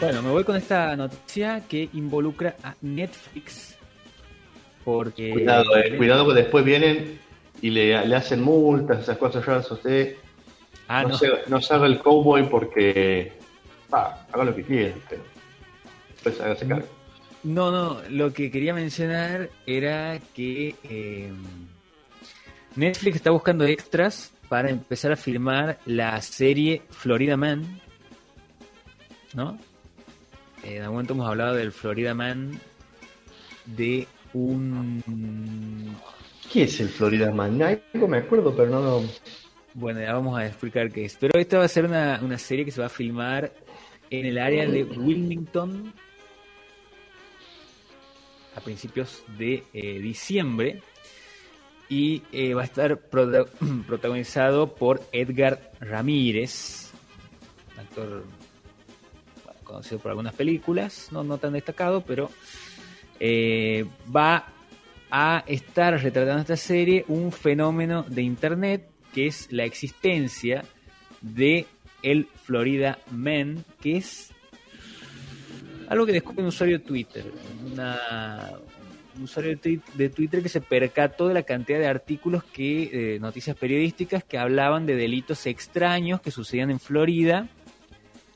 Bueno, 0.00 0.22
me 0.22 0.30
voy 0.30 0.44
con 0.44 0.56
esta 0.56 0.96
noticia 0.96 1.62
que 1.68 1.90
involucra 1.92 2.56
a 2.62 2.74
Netflix. 2.80 3.76
Porque. 4.82 5.32
Cuidado, 5.32 5.76
eh, 5.76 5.94
cuidado 5.94 6.26
que 6.28 6.34
después 6.40 6.64
vienen 6.64 7.25
y 7.62 7.70
le, 7.70 8.06
le 8.06 8.16
hacen 8.16 8.42
multas, 8.42 9.00
esas 9.00 9.18
cosas 9.18 9.44
raras 9.44 9.70
a 9.70 9.74
usted. 9.74 10.16
Ah, 10.88 11.02
no, 11.02 11.08
no. 11.10 11.18
Se, 11.18 11.28
no 11.48 11.60
se 11.60 11.74
haga 11.74 11.86
el 11.86 11.98
cowboy 11.98 12.48
porque. 12.48 13.32
Ah, 13.92 14.26
haga 14.32 14.44
lo 14.44 14.54
que 14.54 14.62
quiera, 14.62 14.94
pero. 15.08 15.22
Pues 16.22 16.40
hágase 16.40 16.66
cargo. 16.66 16.86
No, 17.42 17.70
no, 17.70 18.00
lo 18.10 18.32
que 18.32 18.50
quería 18.50 18.74
mencionar 18.74 19.50
era 19.66 20.18
que 20.34 20.74
eh, 20.82 21.32
Netflix 22.74 23.16
está 23.16 23.30
buscando 23.30 23.64
extras 23.64 24.32
para 24.48 24.70
empezar 24.70 25.12
a 25.12 25.16
filmar 25.16 25.78
la 25.86 26.20
serie 26.22 26.82
Florida 26.90 27.36
Man, 27.36 27.80
¿no? 29.34 29.58
En 30.62 30.82
algún 30.82 30.94
momento 30.94 31.12
hemos 31.14 31.28
hablado 31.28 31.54
del 31.54 31.70
Florida 31.70 32.14
Man 32.14 32.60
de 33.64 34.08
un... 34.32 35.96
¿Qué 36.52 36.62
es 36.64 36.80
el 36.80 36.88
Florida 36.88 37.30
Man? 37.30 37.60
Algo 37.62 38.08
me 38.08 38.18
acuerdo, 38.18 38.54
pero 38.54 38.70
no. 38.70 39.02
Bueno, 39.74 40.00
ya 40.00 40.14
vamos 40.14 40.38
a 40.38 40.46
explicar 40.46 40.90
qué 40.90 41.04
es. 41.04 41.16
Pero 41.20 41.38
esta 41.38 41.58
va 41.58 41.64
a 41.64 41.68
ser 41.68 41.84
una, 41.84 42.20
una 42.22 42.38
serie 42.38 42.64
que 42.64 42.70
se 42.70 42.80
va 42.80 42.86
a 42.86 42.90
filmar 42.90 43.52
en 44.10 44.26
el 44.26 44.38
área 44.38 44.66
de 44.66 44.84
Wilmington 44.84 45.92
a 48.54 48.60
principios 48.60 49.22
de 49.36 49.64
eh, 49.74 49.98
diciembre 49.98 50.80
y 51.90 52.22
eh, 52.32 52.54
va 52.54 52.62
a 52.62 52.64
estar 52.64 52.98
prota- 53.10 53.44
protagonizado 53.86 54.74
por 54.74 55.02
Edgar 55.12 55.72
Ramírez, 55.80 56.90
actor 57.78 58.24
conocido 59.62 59.98
por 59.98 60.10
algunas 60.12 60.34
películas, 60.34 61.08
no, 61.10 61.22
no 61.24 61.36
tan 61.38 61.52
destacado, 61.52 62.00
pero 62.02 62.30
eh, 63.20 63.84
va 64.14 64.52
a 65.18 65.42
estar 65.46 65.98
retratando 66.02 66.42
esta 66.42 66.58
serie 66.58 67.06
un 67.08 67.32
fenómeno 67.32 68.02
de 68.02 68.20
internet 68.20 68.86
que 69.14 69.26
es 69.26 69.50
la 69.50 69.64
existencia 69.64 70.62
de 71.22 71.64
el 72.02 72.28
Florida 72.44 72.98
Man, 73.10 73.64
que 73.80 73.96
es 73.96 74.30
algo 75.88 76.04
que 76.04 76.12
descubre 76.12 76.42
un 76.42 76.48
usuario 76.48 76.76
de 76.76 76.84
Twitter, 76.84 77.32
un 77.64 79.22
usuario 79.22 79.58
de 79.94 80.08
Twitter 80.10 80.42
que 80.42 80.50
se 80.50 80.60
percató 80.60 81.28
de 81.28 81.32
la 81.32 81.44
cantidad 81.44 81.78
de 81.78 81.86
artículos 81.86 82.44
que, 82.44 83.14
eh, 83.14 83.18
noticias 83.18 83.56
periodísticas 83.56 84.22
que 84.22 84.36
hablaban 84.36 84.84
de 84.84 84.96
delitos 84.96 85.46
extraños 85.46 86.20
que 86.20 86.30
sucedían 86.30 86.70
en 86.70 86.78
Florida 86.78 87.48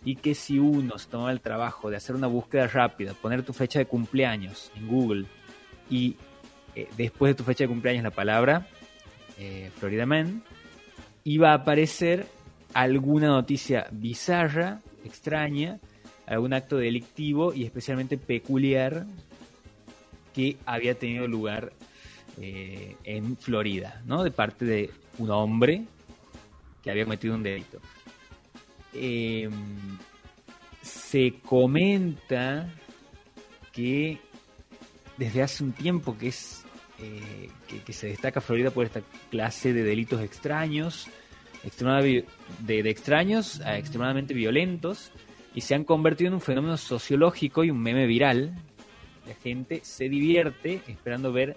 y 0.03 0.16
que 0.16 0.35
si 0.35 0.59
uno 0.59 0.97
se 0.97 1.11
tomaba 1.11 1.31
el 1.31 1.43
trabajo 1.43 1.90
de 1.90 1.99
hacer 1.99 2.16
una 2.16 2.27
búsqueda 2.27 2.69
rápida, 2.69 3.12
poner 3.12 3.43
tu 3.43 3.53
fecha 3.53 3.79
de 3.79 3.85
cumpleaños 3.85 4.73
en 4.75 4.88
Google 4.88 5.27
y 5.90 6.16
eh, 6.74 6.88
después 6.96 7.30
de 7.30 7.35
tu 7.35 7.44
fecha 7.44 7.64
de 7.64 7.68
cumpleaños 7.68 8.04
la 8.04 8.11
palabra 8.11 8.66
eh, 9.38 9.70
Florida 9.78 10.04
Man, 10.04 10.42
iba 11.24 11.52
a 11.52 11.54
aparecer 11.54 12.26
alguna 12.74 13.28
noticia 13.28 13.87
bizarra, 13.90 14.80
extraña, 15.02 15.80
algún 16.26 16.52
acto 16.52 16.76
delictivo 16.76 17.54
y 17.54 17.64
especialmente 17.64 18.18
peculiar 18.18 19.06
que 20.35 20.59
había 20.66 20.94
tenido 20.94 21.26
lugar 21.26 21.72
eh, 22.38 22.96
en 23.04 23.37
Florida, 23.38 24.02
¿no? 24.04 24.22
De 24.22 24.30
parte 24.30 24.66
de 24.66 24.90
un 25.18 25.30
hombre 25.30 25.85
que 26.83 26.90
había 26.90 27.04
cometido 27.04 27.35
un 27.35 27.42
delito. 27.42 27.80
Eh, 28.92 29.48
se 30.83 31.35
comenta 31.44 32.68
que 33.72 34.18
desde 35.20 35.42
hace 35.42 35.62
un 35.62 35.72
tiempo 35.72 36.16
que 36.16 36.28
es 36.28 36.64
eh, 36.98 37.48
que, 37.85 37.92
se 37.92 38.09
destaca 38.09 38.40
Florida 38.40 38.70
por 38.70 38.87
esta 38.87 39.02
clase 39.30 39.72
de 39.74 39.85
delitos 39.85 40.22
extraños, 40.22 41.09
de, 41.62 42.83
de 42.83 42.90
extraños 42.90 43.61
a 43.61 43.76
extremadamente 43.76 44.33
violentos, 44.35 45.12
y 45.54 45.61
se 45.61 45.74
han 45.74 45.85
convertido 45.85 46.28
en 46.28 46.35
un 46.35 46.40
fenómeno 46.40 46.76
sociológico 46.78 47.64
y 47.64 47.70
un 47.70 47.80
meme 47.80 48.06
viral. 48.06 48.54
La 49.26 49.35
gente 49.35 49.80
se 49.85 50.09
divierte 50.09 50.80
esperando 50.88 51.33
ver 51.33 51.56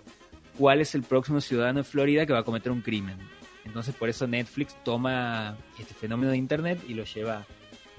cuál 0.57 0.81
es 0.81 0.93
el 0.93 1.03
próximo 1.03 1.39
ciudadano 1.39 1.79
de 1.79 1.83
Florida 1.85 2.25
que 2.25 2.33
va 2.33 2.39
a 2.39 2.43
cometer 2.43 2.71
un 2.71 2.81
crimen. 2.81 3.17
Entonces 3.65 3.95
por 3.95 4.09
eso 4.09 4.27
Netflix 4.27 4.75
toma 4.83 5.57
este 5.79 5.93
fenómeno 5.93 6.31
de 6.31 6.37
Internet 6.37 6.81
y 6.87 6.95
lo 6.95 7.05
lleva 7.05 7.45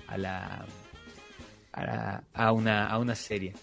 a, 0.09 0.18
la, 0.18 0.66
a, 1.72 1.85
la- 1.85 2.24
a 2.35 2.53
una, 2.53 2.87
a 2.87 2.98
una 2.98 3.14
serie. 3.14 3.55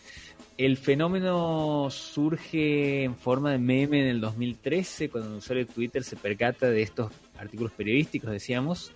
El 0.62 0.78
fenómeno 0.78 1.88
surge 1.90 3.04
en 3.04 3.16
forma 3.16 3.50
de 3.50 3.58
meme 3.58 4.00
en 4.02 4.08
el 4.10 4.22
2013, 4.22 5.10
cuando 5.10 5.32
un 5.32 5.38
usuario 5.38 5.66
de 5.66 5.74
Twitter 5.74 6.04
se 6.04 6.16
percata 6.16 6.70
de 6.70 6.84
estos 6.84 7.12
artículos 7.40 7.72
periodísticos, 7.72 8.30
decíamos, 8.30 8.92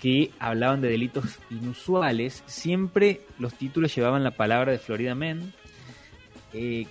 que 0.00 0.30
hablaban 0.38 0.80
de 0.80 0.88
delitos 0.88 1.40
inusuales. 1.50 2.42
Siempre 2.46 3.20
los 3.38 3.52
títulos 3.52 3.94
llevaban 3.94 4.24
la 4.24 4.30
palabra 4.30 4.72
de 4.72 4.78
Florida 4.78 5.14
Man, 5.14 5.52
eh, 6.54 6.86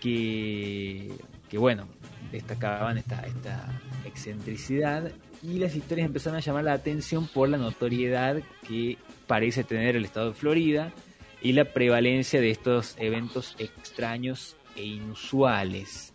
que, 0.00 1.12
que, 1.48 1.58
bueno, 1.58 1.86
destacaban 2.32 2.98
esta, 2.98 3.20
esta 3.24 3.80
excentricidad 4.04 5.12
y 5.44 5.60
las 5.60 5.76
historias 5.76 6.08
empezaron 6.08 6.38
a 6.38 6.40
llamar 6.40 6.64
la 6.64 6.72
atención 6.72 7.28
por 7.28 7.48
la 7.48 7.56
notoriedad 7.56 8.42
que 8.66 8.98
parece 9.28 9.62
tener 9.62 9.94
el 9.94 10.04
estado 10.04 10.30
de 10.30 10.34
Florida 10.34 10.92
y 11.44 11.52
la 11.52 11.66
prevalencia 11.66 12.40
de 12.40 12.50
estos 12.50 12.96
eventos 12.98 13.54
extraños 13.58 14.56
e 14.74 14.82
inusuales. 14.82 16.14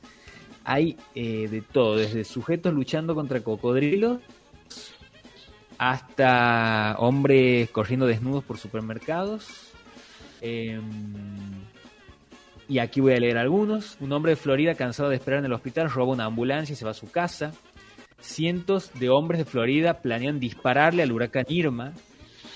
Hay 0.65 0.97
eh, 1.13 1.47
de 1.47 1.61
todo, 1.61 1.97
desde 1.97 2.25
sujetos 2.25 2.73
luchando 2.73 3.13
contra 3.15 3.39
cocodrilos 3.41 4.19
hasta 5.77 6.95
hombres 6.97 7.69
corriendo 7.69 8.07
desnudos 8.07 8.43
por 8.43 8.57
supermercados. 8.57 9.71
Em, 10.41 10.81
y 12.67 12.79
aquí 12.79 12.99
voy 12.99 13.13
a 13.13 13.19
leer 13.19 13.37
algunos. 13.37 13.97
Un 14.01 14.11
hombre 14.11 14.31
de 14.31 14.35
Florida 14.35 14.73
cansado 14.73 15.09
de 15.09 15.15
esperar 15.15 15.39
en 15.39 15.45
el 15.45 15.53
hospital 15.53 15.91
roba 15.91 16.11
una 16.13 16.25
ambulancia 16.25 16.73
y 16.73 16.75
se 16.75 16.85
va 16.85 16.91
a 16.91 16.95
su 16.95 17.09
casa. 17.11 17.53
Cientos 18.19 18.91
de 18.99 19.09
hombres 19.09 19.37
de 19.37 19.45
Florida 19.45 20.01
planean 20.01 20.39
dispararle 20.39 21.03
al 21.03 21.11
huracán 21.11 21.45
Irma. 21.49 21.93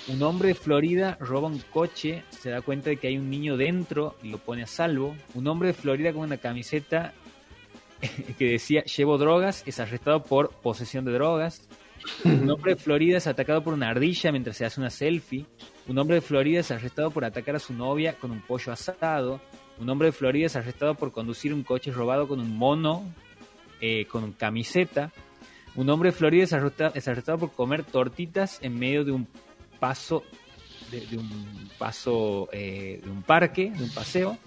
Un 0.10 0.22
hombre 0.22 0.50
de 0.50 0.56
Florida 0.56 1.18
roba 1.22 1.48
un 1.48 1.60
coche, 1.60 2.24
se 2.30 2.50
da 2.50 2.62
cuenta 2.62 2.90
de 2.90 2.98
que 2.98 3.08
hay 3.08 3.18
un 3.18 3.30
niño 3.30 3.56
dentro 3.56 4.16
y 4.22 4.30
lo 4.30 4.38
pone 4.38 4.64
a 4.64 4.68
salvo. 4.68 5.16
Un 5.34 5.48
hombre 5.48 5.70
de 5.70 5.74
Florida 5.74 6.12
con 6.12 6.24
una 6.24 6.38
camiseta 6.38 7.14
que 8.38 8.52
decía 8.52 8.84
llevo 8.84 9.18
drogas 9.18 9.64
es 9.66 9.80
arrestado 9.80 10.24
por 10.24 10.50
posesión 10.50 11.06
de 11.06 11.14
drogas. 11.14 11.68
Un 12.26 12.50
hombre 12.50 12.76
de 12.76 12.82
Florida 12.82 13.18
es 13.18 13.28
atacado 13.28 13.64
por 13.64 13.74
una 13.74 13.90
ardilla 13.90 14.32
mientras 14.34 14.58
se 14.58 14.66
hace 14.66 14.82
una 14.82 14.90
selfie. 14.90 15.46
Un 15.88 15.98
hombre 15.98 16.16
de 16.16 16.22
Florida 16.22 16.60
es 16.60 16.72
arrestado 16.72 17.12
por 17.12 17.24
atacar 17.24 17.56
a 17.56 17.60
su 17.60 17.74
novia 17.74 18.18
con 18.20 18.32
un 18.32 18.42
pollo 18.42 18.74
asado. 18.74 19.40
Un 19.80 19.90
hombre 19.90 20.08
de 20.08 20.12
Florida 20.12 20.48
es 20.48 20.56
arrestado 20.58 20.96
por 20.96 21.14
conducir 21.14 21.54
un 21.54 21.64
coche 21.64 21.94
robado 21.94 22.28
con 22.28 22.42
un 22.42 22.58
mono, 22.58 23.04
eh, 23.80 24.06
con 24.06 24.34
camiseta. 24.34 25.14
Un 25.76 25.90
hombre 25.90 26.12
de 26.12 26.18
Florida 26.18 26.44
es 26.44 26.52
arrestado, 26.52 26.92
es 26.94 27.08
arrestado 27.08 27.38
por 27.38 27.54
comer 27.54 27.84
tortitas 27.84 28.60
en 28.62 28.78
medio 28.78 29.06
de 29.06 29.14
un 29.14 29.28
paso, 29.84 30.24
de, 30.92 31.18
un 31.18 31.70
paso, 31.78 32.48
eh, 32.54 33.02
de 33.04 33.12
un 33.12 33.22
parque, 33.22 33.70
de 33.70 33.84
un 33.84 33.90
paseo. 33.90 34.38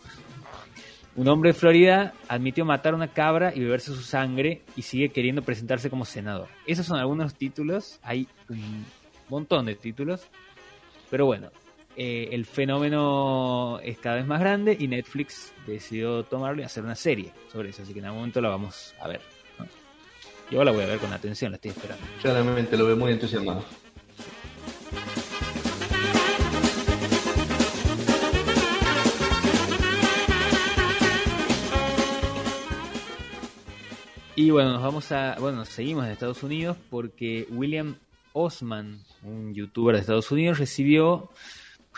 Un 1.15 1.29
hombre 1.29 1.51
de 1.51 1.55
Florida 1.55 2.15
admitió 2.27 2.65
matar 2.65 2.95
una 2.95 3.09
cabra 3.09 3.53
y 3.55 3.61
beberse 3.61 3.95
su 3.95 4.01
sangre 4.01 4.63
y 4.77 4.83
sigue 4.83 5.11
queriendo 5.11 5.43
presentarse 5.43 5.91
como 5.91 6.07
senador. 6.07 6.49
Esos 6.67 6.87
son 6.87 6.99
algunos 6.99 7.35
títulos, 7.35 8.01
hay 8.03 8.27
un 8.49 8.87
montón 9.29 9.67
de 9.67 9.75
títulos, 9.75 10.23
pero 11.11 11.27
bueno, 11.27 11.51
eh, 11.99 12.31
el 12.33 12.47
fenómeno 12.47 13.79
es 13.83 13.99
cada 13.99 14.17
vez 14.17 14.27
más 14.27 14.41
grande 14.41 14.75
y 14.81 14.89
Netflix 14.89 15.53
decidió 15.67 16.23
tomarlo 16.23 16.63
y 16.63 16.65
hacer 16.65 16.83
una 16.83 16.95
serie 16.95 17.31
sobre 17.53 17.69
eso, 17.69 17.83
así 17.83 17.93
que 17.93 17.99
en 17.99 18.07
algún 18.07 18.21
momento 18.21 18.41
la 18.41 18.49
vamos 18.49 18.95
a 19.03 19.09
ver. 19.09 19.21
Yo 20.51 20.65
la 20.65 20.73
voy 20.73 20.85
a 20.85 20.87
ver 20.87 20.99
con 20.99 21.13
atención, 21.13 21.53
la 21.53 21.57
estoy 21.57 21.73
esperando. 21.73 22.07
Claramente 22.23 22.75
lo 22.79 22.87
veo 22.87 22.97
muy 22.97 23.13
entusiasmado. 23.13 23.63
Y 34.39 34.51
bueno, 34.51 34.75
nos 34.75 34.83
vamos 34.83 35.11
a, 35.13 35.37
bueno, 35.41 35.65
seguimos 35.65 36.05
en 36.05 36.13
Estados 36.13 36.43
Unidos 36.43 36.77
porque 36.91 37.47
William 37.49 37.97
Osman, 38.35 39.03
un 39.23 39.55
youtuber 39.55 39.95
de 39.95 40.03
Estados 40.03 40.31
Unidos, 40.31 40.59
recibió 40.59 41.31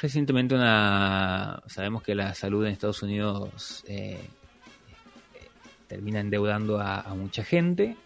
recientemente 0.01 0.55
una, 0.55 1.65
sabemos 1.67 2.05
que 2.05 2.15
la 2.15 2.37
salud 2.37 2.65
en 2.65 2.73
Estados 2.73 3.03
Unidos 3.03 3.83
eh, 3.89 4.21
termina 5.89 6.21
endeudando 6.21 6.79
a, 6.79 7.01
a 7.01 7.13
mucha 7.15 7.43
gente 7.43 7.97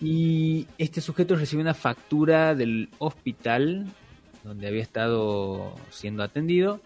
y 0.00 0.66
este 0.78 1.02
sujeto 1.02 1.36
recibió 1.36 1.60
una 1.60 1.74
factura 1.74 2.54
del 2.54 2.88
hospital 2.98 3.88
donde 4.42 4.68
había 4.68 4.80
estado 4.80 5.74
siendo 5.90 6.22
atendido 6.22 6.80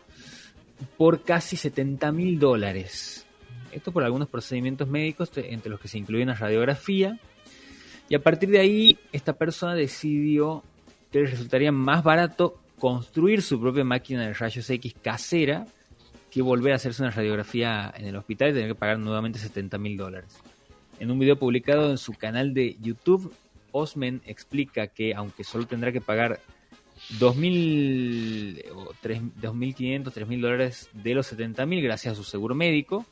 por 0.96 1.22
casi 1.22 1.56
70 1.56 2.10
mil 2.10 2.40
dólares. 2.40 3.23
Esto 3.74 3.92
por 3.92 4.04
algunos 4.04 4.28
procedimientos 4.28 4.88
médicos, 4.88 5.30
entre 5.36 5.70
los 5.70 5.80
que 5.80 5.88
se 5.88 5.98
incluye 5.98 6.22
una 6.22 6.34
radiografía. 6.34 7.18
Y 8.08 8.14
a 8.14 8.22
partir 8.22 8.50
de 8.50 8.60
ahí, 8.60 8.98
esta 9.12 9.32
persona 9.32 9.74
decidió 9.74 10.62
que 11.10 11.20
le 11.20 11.26
resultaría 11.26 11.72
más 11.72 12.04
barato 12.04 12.60
construir 12.78 13.42
su 13.42 13.60
propia 13.60 13.84
máquina 13.84 14.26
de 14.26 14.34
rayos 14.34 14.68
X 14.68 14.94
casera 15.02 15.66
que 16.30 16.42
volver 16.42 16.72
a 16.72 16.76
hacerse 16.76 17.02
una 17.02 17.12
radiografía 17.12 17.92
en 17.96 18.06
el 18.06 18.16
hospital 18.16 18.50
y 18.50 18.52
tener 18.54 18.68
que 18.68 18.74
pagar 18.74 18.98
nuevamente 18.98 19.38
70 19.38 19.78
mil 19.78 19.96
dólares. 19.96 20.36
En 20.98 21.10
un 21.10 21.18
video 21.18 21.38
publicado 21.38 21.90
en 21.90 21.98
su 21.98 22.12
canal 22.12 22.54
de 22.54 22.76
YouTube, 22.80 23.32
Osman 23.70 24.20
explica 24.26 24.88
que 24.88 25.14
aunque 25.14 25.44
solo 25.44 25.66
tendrá 25.66 25.92
que 25.92 26.00
pagar 26.00 26.40
2.000 27.18 28.70
o 28.74 28.92
3 29.00 29.22
2.500, 29.40 30.04
3.000 30.04 30.40
dólares 30.40 30.88
de 30.92 31.14
los 31.14 31.32
70.000 31.32 31.82
gracias 31.82 32.14
a 32.14 32.16
su 32.16 32.24
seguro 32.24 32.54
médico, 32.54 33.04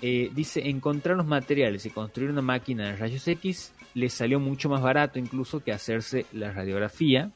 eh, 0.00 0.30
dice 0.32 0.68
encontrar 0.68 1.16
los 1.16 1.26
materiales 1.26 1.84
y 1.86 1.90
construir 1.90 2.30
una 2.30 2.42
máquina 2.42 2.86
de 2.86 2.96
rayos 2.96 3.26
X 3.26 3.72
le 3.94 4.08
salió 4.08 4.38
mucho 4.38 4.68
más 4.68 4.80
barato 4.80 5.18
incluso 5.18 5.60
que 5.60 5.72
hacerse 5.72 6.26
la 6.32 6.52
radiografía. 6.52 7.32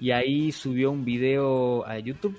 Y 0.00 0.10
ahí 0.10 0.52
subió 0.52 0.90
un 0.90 1.04
video 1.04 1.86
a 1.86 1.98
YouTube 1.98 2.36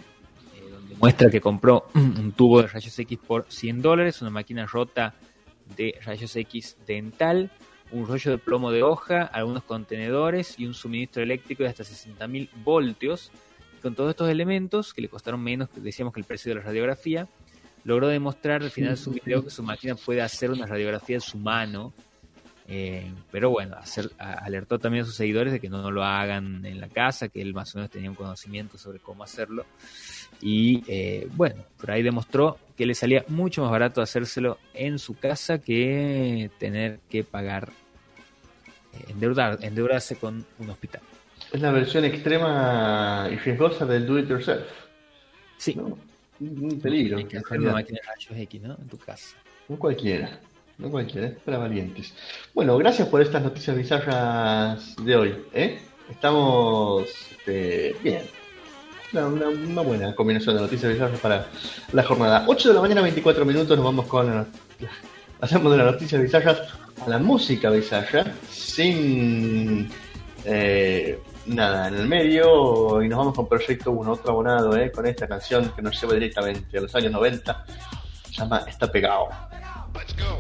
eh, 0.55 0.69
donde 0.71 0.95
muestra 0.95 1.29
que 1.29 1.41
compró 1.41 1.87
un 1.93 2.31
tubo 2.31 2.61
de 2.61 2.67
rayos 2.67 2.97
X 2.97 3.19
por 3.25 3.45
100 3.47 3.81
dólares, 3.81 4.21
una 4.21 4.31
máquina 4.31 4.65
rota 4.65 5.13
de 5.75 5.95
rayos 6.03 6.35
X 6.35 6.77
dental, 6.87 7.51
un 7.91 8.07
rollo 8.07 8.31
de 8.31 8.37
plomo 8.37 8.71
de 8.71 8.83
hoja, 8.83 9.23
algunos 9.23 9.63
contenedores 9.63 10.57
y 10.57 10.65
un 10.65 10.73
suministro 10.73 11.21
eléctrico 11.21 11.63
de 11.63 11.69
hasta 11.69 11.83
60.000 11.83 12.49
voltios. 12.63 13.31
Con 13.81 13.93
todos 13.93 14.09
estos 14.09 14.29
elementos, 14.29 14.93
que 14.93 15.03
le 15.03 15.09
costaron 15.09 15.43
menos, 15.43 15.69
decíamos 15.75 16.13
que 16.13 16.19
el 16.19 16.25
precio 16.25 16.49
de 16.49 16.55
la 16.55 16.65
radiografía, 16.65 17.27
logró 17.87 18.09
demostrar 18.09 18.63
al 18.63 18.69
final 18.69 18.91
de 18.91 18.97
su 18.97 19.11
video 19.11 19.45
que 19.45 19.49
su 19.49 19.63
máquina 19.63 19.95
puede 19.95 20.21
hacer 20.21 20.51
una 20.51 20.65
radiografía 20.65 21.15
de 21.15 21.21
su 21.21 21.37
mano. 21.37 21.93
Eh, 22.67 23.09
pero 23.31 23.49
bueno, 23.49 23.77
hacer, 23.77 24.11
alertó 24.17 24.77
también 24.77 25.03
a 25.03 25.05
sus 25.05 25.15
seguidores 25.15 25.53
de 25.53 25.61
que 25.61 25.69
no, 25.69 25.81
no, 25.81 25.89
lo 25.89 26.03
hagan 26.03 26.65
en 26.65 26.81
la 26.81 26.89
casa, 26.89 27.29
que 27.29 27.41
él 27.41 27.53
más 27.53 27.73
o 27.73 27.77
menos 27.77 27.89
tenía 27.89 28.09
un 28.09 28.17
conocimiento 28.17 28.77
sobre 28.77 28.99
cómo 28.99 29.23
hacerlo. 29.23 29.65
Y 30.41 30.83
eh, 30.89 31.29
bueno, 31.31 31.63
por 31.77 31.91
ahí 31.91 32.03
demostró 32.03 32.57
que 32.75 32.85
le 32.85 32.93
salía 32.93 33.23
mucho 33.29 33.61
más 33.61 33.71
barato 33.71 34.01
hacérselo 34.01 34.57
en 34.73 34.99
su 34.99 35.13
casa 35.13 35.59
que 35.59 36.51
tener 36.59 36.99
que 37.09 37.23
pagar, 37.23 37.69
eh, 38.91 39.05
endeudar, 39.07 39.59
endeudarse 39.61 40.17
con 40.17 40.45
un 40.59 40.69
hospital. 40.69 41.03
Es 41.53 41.61
la 41.61 41.71
versión 41.71 42.03
extrema 42.03 43.29
y 43.31 43.37
riesgosa 43.37 43.85
del 43.85 44.05
do 44.05 44.19
it 44.19 44.27
yourself. 44.27 44.67
Sí. 45.55 45.73
¿no? 45.73 45.97
Un 46.39 46.79
peligro. 46.79 47.17
Hay 47.17 47.25
que 47.25 47.37
hacer 47.37 47.59
una 47.59 47.73
máquina 47.73 47.99
de 48.01 48.07
rayos 48.07 48.43
X, 48.43 48.61
¿no? 48.61 48.77
En 48.79 48.87
tu 48.87 48.97
casa. 48.97 49.35
No 49.67 49.77
cualquiera. 49.77 50.39
No 50.77 50.91
cualquiera, 50.91 51.27
es 51.27 51.37
para 51.39 51.57
valientes. 51.57 52.13
Bueno, 52.53 52.77
gracias 52.77 53.07
por 53.07 53.21
estas 53.21 53.41
noticias 53.41 53.75
bizarras 53.75 54.95
de 55.03 55.15
hoy. 55.15 55.35
¿eh? 55.53 55.79
Estamos 56.09 57.07
este, 57.31 57.95
bien. 58.03 58.21
Una, 59.11 59.27
una, 59.27 59.49
una, 59.49 59.81
buena 59.81 60.13
combinación 60.13 60.55
de 60.55 60.61
noticias 60.61 60.93
bizarras 60.93 61.19
para 61.19 61.47
la 61.93 62.03
jornada. 62.03 62.45
8 62.47 62.69
de 62.69 62.75
la 62.75 62.81
mañana, 62.81 63.01
24 63.01 63.43
minutos. 63.43 63.75
Nos 63.75 63.85
vamos 63.85 64.05
con. 64.05 64.27
La, 64.27 64.45
pasamos 65.39 65.71
de 65.71 65.77
las 65.79 65.93
noticias 65.93 66.21
bizarras 66.21 66.61
a 67.03 67.09
la 67.09 67.17
música 67.17 67.71
bizarra. 67.71 68.33
Sin. 68.47 69.89
Eh, 70.45 71.19
nada 71.47 71.87
en 71.87 71.95
el 71.95 72.07
medio 72.07 73.01
y 73.01 73.07
nos 73.07 73.17
vamos 73.17 73.33
con 73.33 73.47
Proyecto 73.47 73.91
1, 73.91 74.11
otro 74.11 74.31
abonado 74.31 74.77
eh, 74.77 74.91
con 74.91 75.05
esta 75.05 75.27
canción 75.27 75.71
que 75.75 75.81
nos 75.81 75.99
lleva 75.99 76.13
directamente 76.13 76.77
a 76.77 76.81
los 76.81 76.93
años 76.95 77.11
90. 77.11 77.65
Se 78.25 78.33
llama 78.33 78.63
Está 78.67 78.91
Pegado. 78.91 79.29
Let's 79.93 80.15
go. 80.15 80.37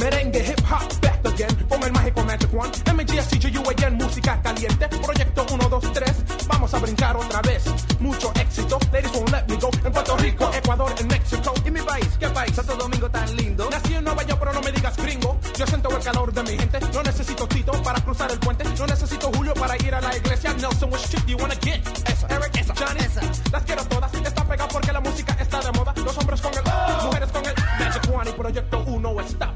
Merengue, 0.00 0.38
hip 0.38 0.60
hop, 0.70 1.00
back 1.02 1.26
again. 1.26 1.66
Con 1.68 1.82
el 1.82 1.92
mágico 1.92 2.24
Magic 2.24 2.54
One. 2.54 2.70
MGSCGU 2.94 3.62
música 3.96 4.40
caliente. 4.42 4.88
Proyecto 4.88 5.46
1, 5.52 5.68
2, 5.68 5.92
3. 5.92 6.15
Vamos 6.48 6.72
a 6.74 6.78
brincar 6.78 7.16
otra 7.16 7.40
vez. 7.42 7.64
Mucho 8.00 8.32
éxito. 8.34 8.78
Ladies 8.92 9.12
won't 9.12 9.30
let 9.30 9.44
me 9.48 9.56
go. 9.56 9.70
En 9.84 9.92
Puerto 9.92 10.16
Rico, 10.16 10.50
Ecuador, 10.54 10.94
en 10.98 11.08
México. 11.08 11.52
¿Y 11.64 11.70
mi 11.70 11.80
país? 11.80 12.08
¿Qué 12.18 12.28
país? 12.28 12.54
Santo 12.54 12.76
Domingo 12.76 13.10
tan 13.10 13.34
lindo. 13.36 13.68
Nací 13.70 13.94
en 13.94 14.04
Nueva 14.04 14.22
York, 14.22 14.38
pero 14.40 14.52
no 14.52 14.60
me 14.60 14.72
digas 14.72 14.96
gringo. 14.96 15.38
Yo 15.56 15.66
siento 15.66 15.88
el 15.96 16.02
calor 16.02 16.32
de 16.32 16.42
mi 16.42 16.58
gente. 16.58 16.80
No 16.92 17.02
necesito 17.02 17.46
Tito 17.48 17.72
para 17.82 18.00
cruzar 18.00 18.30
el 18.30 18.38
puente. 18.38 18.64
No 18.78 18.86
necesito 18.86 19.30
Julio 19.34 19.54
para 19.54 19.76
ir 19.76 19.94
a 19.94 20.00
la 20.00 20.16
iglesia. 20.16 20.54
Nelson, 20.54 20.92
which 20.92 21.08
chick 21.08 21.24
do 21.24 21.32
you 21.32 21.38
wanna 21.38 21.56
get? 21.56 21.80
Esa, 22.08 22.26
Eric, 22.28 22.56
esa, 22.56 22.74
Johnny, 22.74 23.00
esa. 23.00 23.20
Las 23.52 23.62
quiero 23.64 23.84
todas. 23.84 24.12
Está 24.14 24.44
pegada 24.44 24.68
porque 24.68 24.92
la 24.92 25.00
música 25.00 25.36
está 25.40 25.60
de 25.60 25.72
moda. 25.72 25.94
Los 26.04 26.16
hombres 26.18 26.40
con 26.40 26.52
el... 26.52 26.60
Oh. 26.66 27.06
Mujeres 27.06 27.30
con 27.30 27.44
el... 27.44 27.54
Magic 27.78 28.10
One 28.12 28.30
y 28.30 28.32
Proyecto 28.32 28.84
1 28.86 29.20
está 29.20 29.55